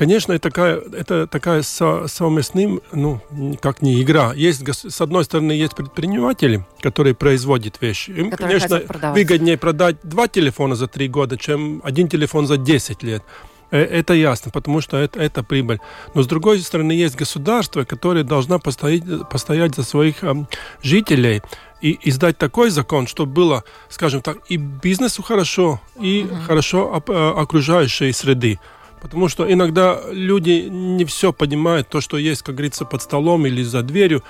Конечно, 0.00 0.32
это 0.32 0.48
такая, 0.48 0.80
это 0.96 1.26
такая 1.26 1.60
со, 1.60 2.08
совместным, 2.08 2.80
ну, 2.90 3.20
как 3.60 3.82
не 3.82 4.00
игра. 4.00 4.32
Есть, 4.32 4.66
с 4.66 4.98
одной 5.02 5.24
стороны, 5.26 5.52
есть 5.52 5.74
предприниматели, 5.76 6.64
которые 6.80 7.14
производят 7.14 7.82
вещи. 7.82 8.10
Им, 8.12 8.30
которые 8.30 8.60
конечно, 8.60 9.12
выгоднее 9.12 9.58
продать 9.58 9.96
два 10.02 10.26
телефона 10.26 10.74
за 10.74 10.86
три 10.86 11.06
года, 11.06 11.36
чем 11.36 11.82
один 11.84 12.08
телефон 12.08 12.46
за 12.46 12.56
10 12.56 13.02
лет. 13.02 13.22
Э, 13.70 13.82
это 13.82 14.14
ясно, 14.14 14.50
потому 14.50 14.80
что 14.80 14.96
это, 14.96 15.20
это 15.20 15.42
прибыль. 15.42 15.80
Но 16.14 16.22
с 16.22 16.26
другой 16.26 16.60
стороны, 16.60 16.92
есть 16.92 17.16
государство, 17.16 17.84
которое 17.84 18.24
должно 18.24 18.58
постоять, 18.58 19.04
постоять 19.28 19.74
за 19.74 19.82
своих 19.82 20.24
э, 20.24 20.34
жителей 20.82 21.42
и 21.82 21.98
издать 22.08 22.38
такой 22.38 22.70
закон, 22.70 23.06
чтобы 23.06 23.32
было, 23.34 23.64
скажем 23.90 24.22
так, 24.22 24.38
и 24.48 24.56
бизнесу 24.56 25.22
хорошо, 25.22 25.78
и 26.00 26.24
угу. 26.24 26.40
хорошо 26.46 27.02
э, 27.06 27.32
окружающей 27.36 28.12
среды. 28.12 28.58
Потому 29.00 29.28
что 29.28 29.50
иногда 29.50 30.00
люди 30.10 30.68
не 30.70 31.04
все 31.04 31.32
понимают, 31.32 31.88
то, 31.88 32.00
что 32.00 32.18
есть, 32.18 32.42
как 32.42 32.54
говорится, 32.54 32.84
под 32.84 33.02
столом 33.02 33.46
или 33.46 33.62
за 33.62 33.82
дверью, 33.82 34.22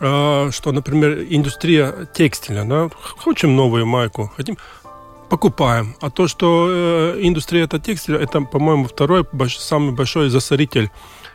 э, 0.00 0.50
что, 0.52 0.72
например, 0.72 1.26
индустрия 1.30 2.08
текстиля, 2.14 2.64
да, 2.64 2.90
хотим 3.18 3.56
новую 3.56 3.86
майку, 3.86 4.30
хотим, 4.36 4.58
покупаем. 5.28 5.94
А 6.00 6.10
то, 6.10 6.28
что 6.28 6.66
э, 6.68 7.18
индустрия 7.22 7.64
это 7.64 7.78
текстиля, 7.78 8.18
это, 8.18 8.40
по-моему, 8.40 8.84
второй 8.84 9.26
самый 9.48 9.92
большой 9.92 10.28
засоритель 10.28 10.90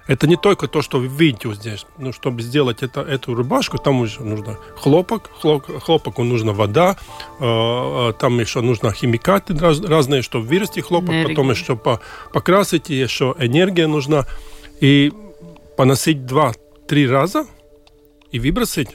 это 0.05 0.27
не 0.27 0.35
только 0.35 0.67
то, 0.67 0.81
что 0.81 0.99
вы 0.99 1.07
видите 1.07 1.53
здесь. 1.53 1.85
Ну, 1.97 2.11
чтобы 2.11 2.41
сделать 2.41 2.83
это, 2.83 3.01
эту 3.01 3.33
рубашку, 3.35 3.77
там 3.77 4.01
уже 4.01 4.21
нужно 4.21 4.57
хлопок, 4.75 5.29
хлоп, 5.39 5.65
хлопоку 5.81 6.23
нужна 6.23 6.51
вода, 6.51 6.97
э, 7.39 8.13
там 8.19 8.39
еще 8.39 8.61
нужно 8.61 8.91
химикаты 8.91 9.57
раз, 9.57 9.79
разные, 9.79 10.21
чтобы 10.21 10.45
вырасти 10.45 10.81
хлопок, 10.81 11.09
Энергия. 11.09 11.29
потом 11.29 11.51
еще 11.51 11.75
по, 11.77 12.01
покрасить, 12.33 12.89
еще 12.89 13.33
энергия 13.39 13.87
нужна. 13.87 14.25
И 14.81 15.13
поносить 15.77 16.25
два-три 16.25 17.07
раза 17.07 17.45
и 18.31 18.39
выбросить, 18.39 18.89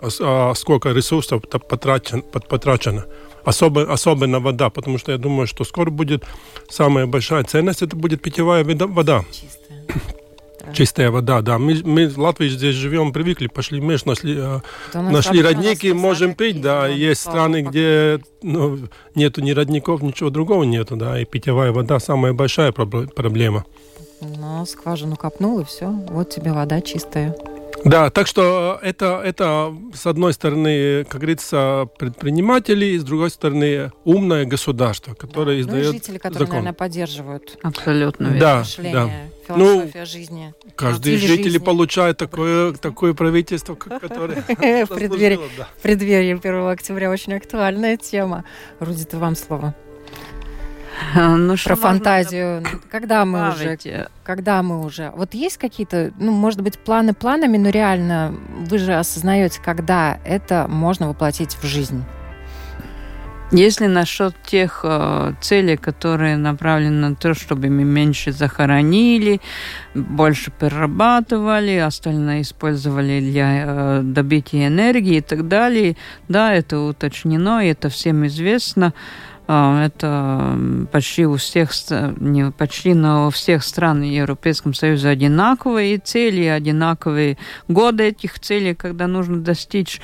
а, 0.00 0.50
а 0.50 0.54
сколько 0.54 0.90
ресурсов 0.90 1.42
потрачено, 1.42 2.22
потрачено. 2.22 3.06
Особо, 3.44 3.92
особенно 3.92 4.40
вода, 4.40 4.70
потому 4.70 4.98
что 4.98 5.12
я 5.12 5.18
думаю, 5.18 5.46
что 5.46 5.64
скоро 5.64 5.90
будет 5.90 6.24
самая 6.70 7.06
большая 7.06 7.42
ценность, 7.42 7.82
это 7.82 7.96
будет 7.96 8.22
питьевая 8.22 8.64
вода. 8.64 9.24
Чистая. 9.32 10.23
Чистая 10.72 11.10
вода, 11.10 11.42
да. 11.42 11.58
Мы, 11.58 11.80
мы 11.84 12.08
в 12.08 12.18
Латвии 12.18 12.48
здесь 12.48 12.74
живем, 12.74 13.12
привыкли, 13.12 13.46
пошли 13.48 13.80
мы 13.80 13.96
нашли, 14.04 14.36
э, 14.38 14.60
нашли 14.94 15.42
родники, 15.42 15.92
можем 15.92 16.34
пить, 16.34 16.60
да. 16.60 16.86
Есть 16.86 17.20
страны, 17.20 17.62
где 17.62 18.20
ну, 18.42 18.78
нету 19.14 19.40
ни 19.40 19.50
родников, 19.52 20.02
ничего 20.02 20.30
другого 20.30 20.64
нету, 20.64 20.96
да, 20.96 21.20
и 21.20 21.24
питьевая 21.24 21.72
вода 21.72 21.98
самая 21.98 22.32
большая 22.32 22.72
проблема. 22.72 23.64
Ну, 24.20 24.64
скважину 24.66 25.16
копнул, 25.16 25.60
и 25.60 25.64
все, 25.64 25.90
вот 25.90 26.30
тебе 26.30 26.52
вода 26.52 26.80
чистая. 26.80 27.36
Да, 27.84 28.10
так 28.10 28.26
что 28.26 28.78
это, 28.82 29.20
это, 29.24 29.74
с 29.92 30.06
одной 30.06 30.32
стороны, 30.32 31.04
как 31.04 31.20
говорится, 31.20 31.88
предприниматели, 31.98 32.96
с 32.96 33.04
другой 33.04 33.30
стороны, 33.30 33.92
умное 34.04 34.46
государство, 34.46 35.14
которое 35.14 35.56
да. 35.56 35.60
издает 35.60 35.84
ну, 35.84 35.90
и 35.90 35.94
жители, 35.94 36.18
которые, 36.18 36.46
закон. 36.46 36.54
наверное, 36.56 36.72
поддерживают. 36.72 37.58
Абсолютно 37.62 38.24
верно. 38.24 38.40
Да, 38.40 38.58
мышление, 38.60 39.30
да. 39.46 39.54
философия 39.54 40.00
ну, 40.00 40.06
жизни. 40.06 40.54
Каждый 40.76 41.14
из 41.14 41.20
жителей 41.20 41.60
получает 41.60 42.16
такое, 42.16 42.72
такое 42.72 43.12
правительство, 43.12 43.74
которое 43.76 44.42
в 44.42 44.88
преддверии, 44.88 45.38
в 45.78 45.82
преддверии 45.82 46.38
1 46.38 46.68
октября 46.68 47.10
очень 47.10 47.34
актуальная 47.34 47.96
тема. 47.96 48.44
Руди, 48.80 49.06
вам 49.12 49.36
слово. 49.36 49.74
Ну, 51.14 51.56
Про 51.64 51.76
фантазию. 51.76 52.62
Ну, 52.62 52.80
когда 52.90 53.24
мы 53.24 53.50
уже, 53.50 53.78
когда 54.22 54.62
мы 54.62 54.84
уже, 54.84 55.10
вот 55.14 55.34
есть 55.34 55.58
какие-то, 55.58 56.12
ну, 56.18 56.32
может 56.32 56.60
быть, 56.60 56.78
планы 56.78 57.14
планами, 57.14 57.56
но 57.56 57.70
реально 57.70 58.34
вы 58.68 58.78
же 58.78 58.94
осознаете, 58.94 59.60
когда 59.64 60.18
это 60.24 60.66
можно 60.68 61.08
воплотить 61.08 61.54
в 61.54 61.64
жизнь. 61.64 62.04
Если 63.56 63.86
насчет 63.86 64.34
тех 64.42 64.80
э, 64.82 65.34
целей, 65.40 65.76
которые 65.76 66.36
направлены 66.36 67.10
на 67.10 67.14
то, 67.14 67.34
чтобы 67.34 67.68
мы 67.68 67.84
меньше 67.84 68.32
захоронили, 68.32 69.40
больше 69.94 70.50
перерабатывали, 70.50 71.76
остальное 71.76 72.40
использовали 72.40 73.20
для 73.20 73.64
э, 73.66 74.00
добытия 74.02 74.66
энергии 74.66 75.18
и 75.18 75.20
так 75.20 75.46
далее, 75.46 75.96
да, 76.26 76.52
это 76.52 76.80
уточнено, 76.80 77.64
и 77.64 77.68
это 77.68 77.90
всем 77.90 78.26
известно. 78.26 78.92
Это 79.46 80.58
почти 80.90 81.26
у 81.26 81.36
всех, 81.36 81.70
не 82.18 82.50
почти, 82.50 82.94
но 82.94 83.26
у 83.26 83.30
всех 83.30 83.62
стран 83.62 84.02
Европейском 84.02 84.72
Союзе 84.72 85.08
одинаковые 85.08 85.98
цели, 85.98 86.44
одинаковые 86.44 87.36
годы 87.68 88.04
этих 88.04 88.40
целей, 88.40 88.74
когда 88.74 89.06
нужно 89.06 89.40
достичь. 89.40 90.00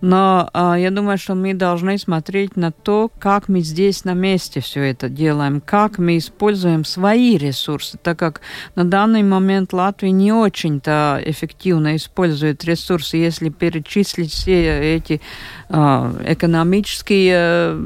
Но 0.00 0.48
э, 0.52 0.74
я 0.78 0.90
думаю, 0.90 1.18
что 1.18 1.34
мы 1.34 1.54
должны 1.54 1.98
смотреть 1.98 2.56
на 2.56 2.70
то, 2.70 3.10
как 3.18 3.48
мы 3.48 3.60
здесь 3.60 4.04
на 4.04 4.12
месте 4.12 4.60
все 4.60 4.90
это 4.90 5.08
делаем, 5.08 5.60
как 5.60 5.98
мы 5.98 6.18
используем 6.18 6.84
свои 6.84 7.36
ресурсы, 7.36 7.98
так 8.00 8.18
как 8.18 8.42
на 8.76 8.84
данный 8.84 9.22
момент 9.22 9.72
Латвия 9.72 10.10
не 10.10 10.32
очень-то 10.32 11.20
эффективно 11.24 11.96
использует 11.96 12.64
ресурсы, 12.64 13.16
если 13.16 13.48
перечислить 13.48 14.30
все 14.30 14.94
эти 14.94 15.20
экономические 15.74 17.34
э, 17.36 17.78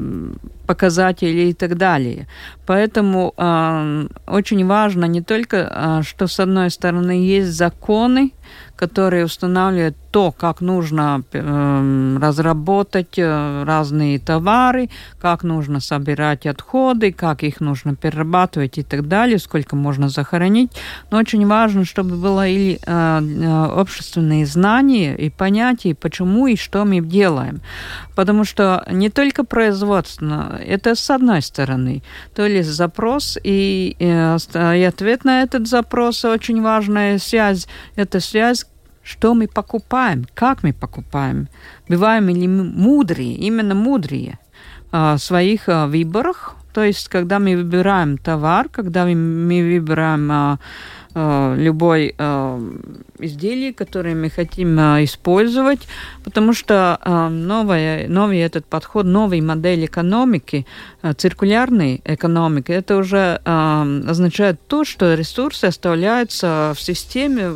показатели 0.67 1.49
и 1.49 1.53
так 1.53 1.75
далее. 1.75 2.27
Поэтому 2.65 3.33
э, 3.37 4.07
очень 4.27 4.65
важно 4.67 5.05
не 5.05 5.21
только, 5.21 5.57
э, 5.57 6.03
что 6.03 6.27
с 6.27 6.39
одной 6.39 6.69
стороны 6.69 7.11
есть 7.11 7.51
законы, 7.51 8.31
которые 8.79 9.25
устанавливают 9.25 9.97
то, 10.11 10.31
как 10.31 10.61
нужно 10.61 11.21
э, 11.33 12.17
разработать 12.21 13.17
э, 13.17 13.63
разные 13.65 14.19
товары, 14.19 14.89
как 15.19 15.43
нужно 15.43 15.81
собирать 15.81 16.45
отходы, 16.45 17.11
как 17.11 17.43
их 17.43 17.59
нужно 17.59 17.95
перерабатывать 17.95 18.77
и 18.77 18.83
так 18.83 19.07
далее, 19.07 19.37
сколько 19.37 19.75
можно 19.75 20.07
захоронить. 20.07 20.71
Но 21.11 21.17
очень 21.17 21.45
важно, 21.45 21.83
чтобы 21.83 22.15
было 22.15 22.47
и 22.47 22.75
э, 22.75 22.79
э, 22.85 23.65
общественные 23.81 24.45
знания 24.45 25.13
и 25.17 25.29
понятия, 25.29 25.93
почему 25.93 26.47
и 26.47 26.55
что 26.55 26.85
мы 26.85 27.01
делаем. 27.01 27.59
Потому 28.15 28.45
что 28.45 28.85
не 28.89 29.09
только 29.09 29.43
производство, 29.43 30.57
это 30.65 30.95
с 30.95 31.09
одной 31.09 31.41
стороны, 31.41 32.01
то 32.33 32.45
есть 32.45 32.69
запрос 32.69 33.37
и, 33.43 33.95
и, 33.99 34.05
и 34.05 34.83
ответ 34.83 35.25
на 35.25 35.43
этот 35.43 35.67
запрос 35.67 36.23
очень 36.23 36.61
важная 36.61 37.19
связь. 37.19 37.67
Это 37.95 38.21
связь 38.21 38.65
что 39.09 39.33
мы 39.33 39.47
покупаем, 39.47 40.25
как 40.35 40.61
мы 40.61 40.71
покупаем, 40.71 41.47
бываем 41.87 42.29
ли 42.29 42.47
мы 42.47 42.63
мудрые, 42.63 43.33
именно 43.33 43.73
мудрые 43.73 44.37
в 44.91 45.17
своих 45.17 45.67
выборах, 45.67 46.55
то 46.73 46.83
есть 46.83 47.07
когда 47.09 47.39
мы 47.39 47.57
выбираем 47.57 48.17
товар, 48.17 48.69
когда 48.69 49.05
мы 49.05 49.63
выбираем 49.63 50.59
Э, 51.15 51.55
любой 51.57 52.15
изделие, 53.19 53.73
которое 53.73 54.13
мы 54.13 54.29
хотим 54.29 54.77
использовать, 55.03 55.87
потому 56.23 56.53
что 56.53 56.99
новая, 57.31 58.07
новый 58.07 58.39
этот 58.39 58.65
подход, 58.65 59.05
новый 59.05 59.41
модель 59.41 59.85
экономики, 59.85 60.65
циркулярной 61.17 62.01
экономики, 62.05 62.71
это 62.71 62.97
уже 62.97 63.41
означает 63.43 64.59
то, 64.67 64.85
что 64.85 65.15
ресурсы 65.15 65.65
оставляются 65.65 66.73
в 66.75 66.81
системе 66.81 67.55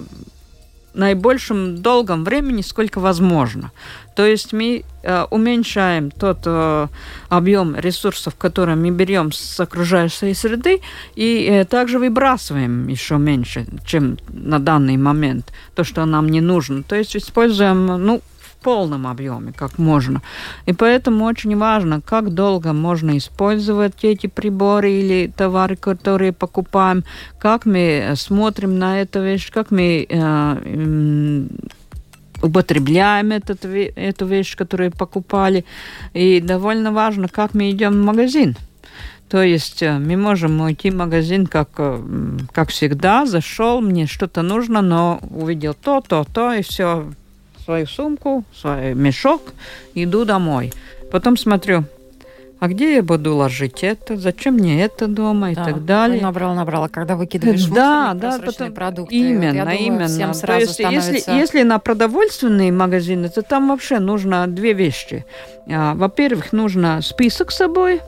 наибольшем 0.94 1.82
долгом 1.82 2.24
времени, 2.24 2.62
сколько 2.62 3.00
возможно. 3.00 3.72
То 4.16 4.26
есть 4.26 4.54
мы 4.54 4.84
э, 5.02 5.26
уменьшаем 5.32 6.12
тот 6.12 6.39
э, 6.46 6.88
объем 7.30 7.76
ресурсов, 7.76 8.36
которые 8.36 8.76
мы 8.76 8.91
берем 8.91 9.32
с 9.32 9.60
окружающей 9.60 10.34
среды, 10.34 10.82
и 11.16 11.48
э, 11.50 11.66
также 11.66 11.98
выбрасываем 11.98 12.88
еще 12.88 13.18
меньше, 13.18 13.66
чем 13.86 14.18
на 14.30 14.60
данный 14.60 14.98
момент, 14.98 15.52
то, 15.76 15.84
что 15.84 16.06
нам 16.06 16.30
не 16.30 16.41
нужно. 16.41 16.84
То 16.84 16.96
есть 16.96 17.16
используем, 17.16 17.86
ну, 17.86 18.22
полном 18.64 19.05
объеме, 19.07 19.53
как 19.55 19.78
можно. 19.78 20.22
И 20.66 20.74
поэтому 20.74 21.26
очень 21.26 21.57
важно, 21.57 22.01
как 22.01 22.34
долго 22.34 22.74
можно 22.74 23.18
использовать 23.18 24.03
эти 24.03 24.28
приборы 24.28 24.91
или 24.91 25.32
товары, 25.36 25.76
которые 25.76 26.32
покупаем, 26.32 27.03
как 27.39 27.66
мы 27.66 28.14
смотрим 28.16 28.80
на 28.80 29.01
эту 29.01 29.22
вещь, 29.22 29.51
как 29.51 29.72
мы 29.72 30.07
э, 30.09 31.47
употребляем 32.41 33.32
этот, 33.32 33.66
эту 33.66 34.26
вещь, 34.26 34.55
которую 34.55 34.91
покупали. 34.91 35.66
И 36.14 36.41
довольно 36.41 36.91
важно, 36.91 37.28
как 37.28 37.53
мы 37.53 37.70
идем 37.70 37.93
в 37.93 38.05
магазин. 38.05 38.55
То 39.30 39.41
есть 39.41 39.82
э, 39.82 39.97
мы 39.97 40.16
можем 40.16 40.61
уйти 40.61 40.91
в 40.91 40.95
магазин, 40.95 41.47
как, 41.47 41.70
э, 41.78 41.99
как 42.51 42.70
всегда, 42.70 43.26
зашел, 43.26 43.82
мне 43.82 44.05
что-то 44.05 44.43
нужно, 44.43 44.82
но 44.82 45.20
увидел 45.32 45.74
то, 45.74 46.01
то, 46.01 46.24
то, 46.32 46.53
и 46.53 46.61
все, 46.61 47.05
свою 47.64 47.88
сумку, 47.88 48.43
свой 48.55 48.93
мешок, 48.93 49.41
иду 49.93 50.26
домой. 50.26 50.74
Потом 51.11 51.38
смотрю, 51.38 51.86
а 52.64 52.70
где 52.70 52.95
я 52.95 53.03
буду 53.03 53.36
ложить 53.36 53.84
это, 53.84 54.16
зачем 54.16 54.53
мне 54.53 54.84
это 54.86 55.07
дома 55.07 55.51
и 55.51 55.55
так 55.55 55.84
далее. 55.84 56.22
Набрал, 56.22 56.55
набрал, 56.55 56.86
а 56.86 56.89
когда 56.89 57.18
выкидываешь 57.18 57.66
да, 57.66 58.14
да, 58.14 58.39
потом 58.39 58.72
продукты, 58.72 59.14
именно, 59.14 59.66
вот, 59.66 59.72
думаю, 59.74 59.78
именно. 59.80 60.07
Всем 60.07 60.34
сразу 60.34 60.59
То 60.59 60.61
есть, 60.61 60.74
становится... 60.76 61.11
если, 61.11 61.32
если 61.34 61.64
на 61.64 61.80
продовольственный 61.80 62.72
магазин, 62.72 63.30
то 63.30 63.41
там 63.41 63.68
вообще 63.68 63.99
нужно 63.99 64.47
две 64.47 64.72
вещи. 64.72 65.26
А, 65.70 65.93
во-первых, 65.95 66.53
нужно 66.53 67.01
список 67.01 67.51
с 67.51 67.57
собой, 67.57 67.99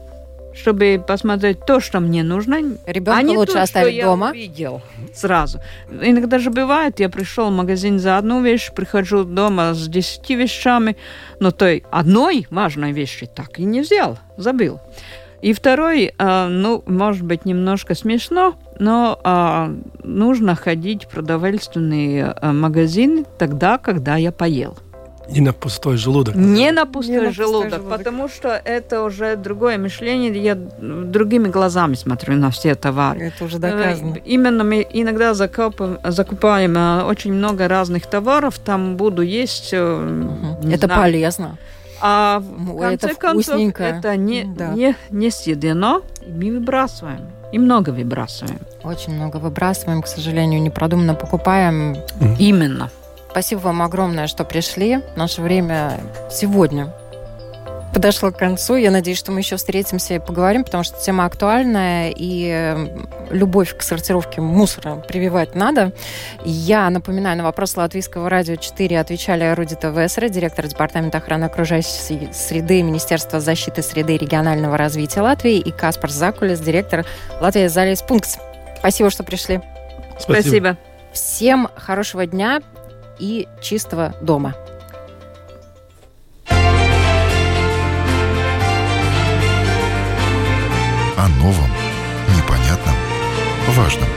чтобы 0.55 1.03
посмотреть 1.05 1.65
то, 1.65 1.79
что 1.79 1.99
мне 1.99 2.23
нужно. 2.23 2.57
Ребенка 2.85 3.19
а 3.19 3.21
не 3.21 3.37
лучше 3.37 3.53
то, 3.53 3.61
оставить 3.63 3.95
что 3.95 4.05
дома. 4.05 4.27
Я 4.27 4.33
видел 4.33 4.81
сразу. 5.13 5.59
Иногда 5.89 6.39
же 6.39 6.49
бывает, 6.49 6.99
я 6.99 7.09
пришел 7.09 7.49
в 7.49 7.53
магазин 7.53 7.99
за 7.99 8.17
одну 8.17 8.41
вещь, 8.41 8.71
прихожу 8.71 9.23
дома 9.23 9.73
с 9.73 9.87
десяти 9.87 10.35
вещами, 10.35 10.97
но 11.39 11.51
той 11.51 11.83
одной 11.91 12.47
важной 12.49 12.91
вещи 12.91 13.25
так 13.25 13.59
и 13.59 13.63
не 13.63 13.81
взял, 13.81 14.17
забыл. 14.37 14.79
И 15.41 15.53
второй, 15.53 16.11
а, 16.17 16.47
ну, 16.47 16.83
может 16.87 17.23
быть, 17.23 17.45
немножко 17.45 17.93
смешно, 17.93 18.55
но 18.79 19.19
а, 19.23 19.71
нужно 20.03 20.55
ходить 20.55 21.05
в 21.05 21.09
продовольственный 21.09 22.23
а, 22.23 22.51
магазин 22.51 23.25
тогда, 23.37 23.77
когда 23.77 24.15
я 24.15 24.31
поел. 24.31 24.77
Не 25.29 25.41
на 25.41 25.53
пустой 25.53 25.97
желудок. 25.97 26.35
Не 26.35 26.71
на 26.71 26.85
пустой, 26.85 27.27
не 27.27 27.31
желудок, 27.31 27.71
на 27.71 27.77
пустой 27.77 27.79
желудок, 27.79 27.97
потому 27.97 28.29
что 28.29 28.61
это 28.63 29.03
уже 29.03 29.35
другое 29.35 29.77
мышление. 29.77 30.31
Я 30.31 30.55
другими 30.55 31.47
глазами 31.47 31.95
смотрю 31.95 32.35
на 32.35 32.51
все 32.51 32.75
товары. 32.75 33.27
Это 33.27 33.45
уже 33.45 33.59
доказано. 33.59 34.15
Э, 34.15 34.21
именно 34.25 34.63
мы 34.63 34.87
иногда 34.89 35.33
закупаем, 35.33 35.99
закупаем 36.03 36.77
э, 36.77 37.03
очень 37.03 37.33
много 37.33 37.67
разных 37.67 38.05
товаров, 38.05 38.59
там 38.59 38.97
буду 38.97 39.21
есть. 39.21 39.73
Угу. 39.73 40.69
Это 40.69 40.87
знаю. 40.87 41.01
полезно. 41.01 41.57
А 42.01 42.39
в 42.39 42.77
конце 42.77 43.07
это 43.07 43.15
концов 43.15 43.59
это 43.79 44.15
не, 44.17 44.43
да. 44.43 44.73
не, 44.73 44.95
не 45.09 45.31
съедено, 45.31 46.01
и 46.25 46.31
мы 46.31 46.59
выбрасываем. 46.59 47.21
И 47.51 47.59
много 47.59 47.91
выбрасываем. 47.91 48.59
Очень 48.83 49.15
много 49.15 49.37
выбрасываем, 49.37 50.01
к 50.01 50.07
сожалению, 50.07 50.61
непродуманно 50.61 51.15
покупаем. 51.15 51.95
Именно. 52.37 52.91
Спасибо 53.35 53.59
вам 53.59 53.81
огромное, 53.81 54.27
что 54.27 54.45
пришли. 54.45 55.01
Наше 55.17 55.41
время 55.41 55.99
сегодня 56.31 56.93
подошло 57.93 58.31
к 58.31 58.37
концу. 58.37 58.77
Я 58.77 58.91
надеюсь, 58.91 59.17
что 59.17 59.33
мы 59.33 59.41
еще 59.41 59.57
встретимся 59.57 60.13
и 60.13 60.19
поговорим, 60.19 60.63
потому 60.63 60.85
что 60.85 60.97
тема 61.01 61.25
актуальная, 61.25 62.13
и 62.15 62.87
любовь 63.31 63.75
к 63.75 63.81
сортировке 63.81 64.39
мусора 64.39 65.03
прививать 65.05 65.53
надо. 65.53 65.91
Я 66.45 66.89
напоминаю, 66.89 67.37
на 67.37 67.43
вопрос 67.43 67.75
Латвийского 67.75 68.29
радио 68.29 68.55
4 68.55 69.01
отвечали 69.01 69.53
Рудита 69.53 69.89
Весера, 69.89 70.29
директор 70.29 70.65
Департамента 70.65 71.17
охраны 71.17 71.43
окружающей 71.43 72.29
среды 72.31 72.83
Министерства 72.83 73.41
защиты 73.41 73.81
среды 73.81 74.15
и 74.15 74.17
регионального 74.17 74.77
развития 74.77 75.19
Латвии, 75.19 75.57
и 75.57 75.71
Каспар 75.71 76.09
Закулис, 76.09 76.61
директор 76.61 77.05
Латвии 77.41 77.67
Залис 77.67 78.01
Пункт. 78.01 78.39
Спасибо, 78.79 79.09
что 79.09 79.25
пришли. 79.25 79.59
Спасибо. 80.17 80.41
Спасибо. 80.41 80.77
Всем 81.11 81.67
хорошего 81.75 82.25
дня 82.25 82.61
и 83.19 83.47
чистого 83.61 84.13
дома. 84.21 84.55
О 91.17 91.27
новом, 91.39 91.69
непонятном, 92.35 92.95
важном. 93.69 94.09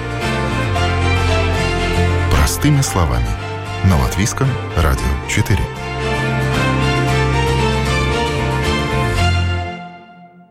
Простыми 2.31 2.81
словами. 2.81 3.29
На 3.85 3.97
Латвийском 4.03 4.49
радио 4.77 5.05
4. 5.29 5.88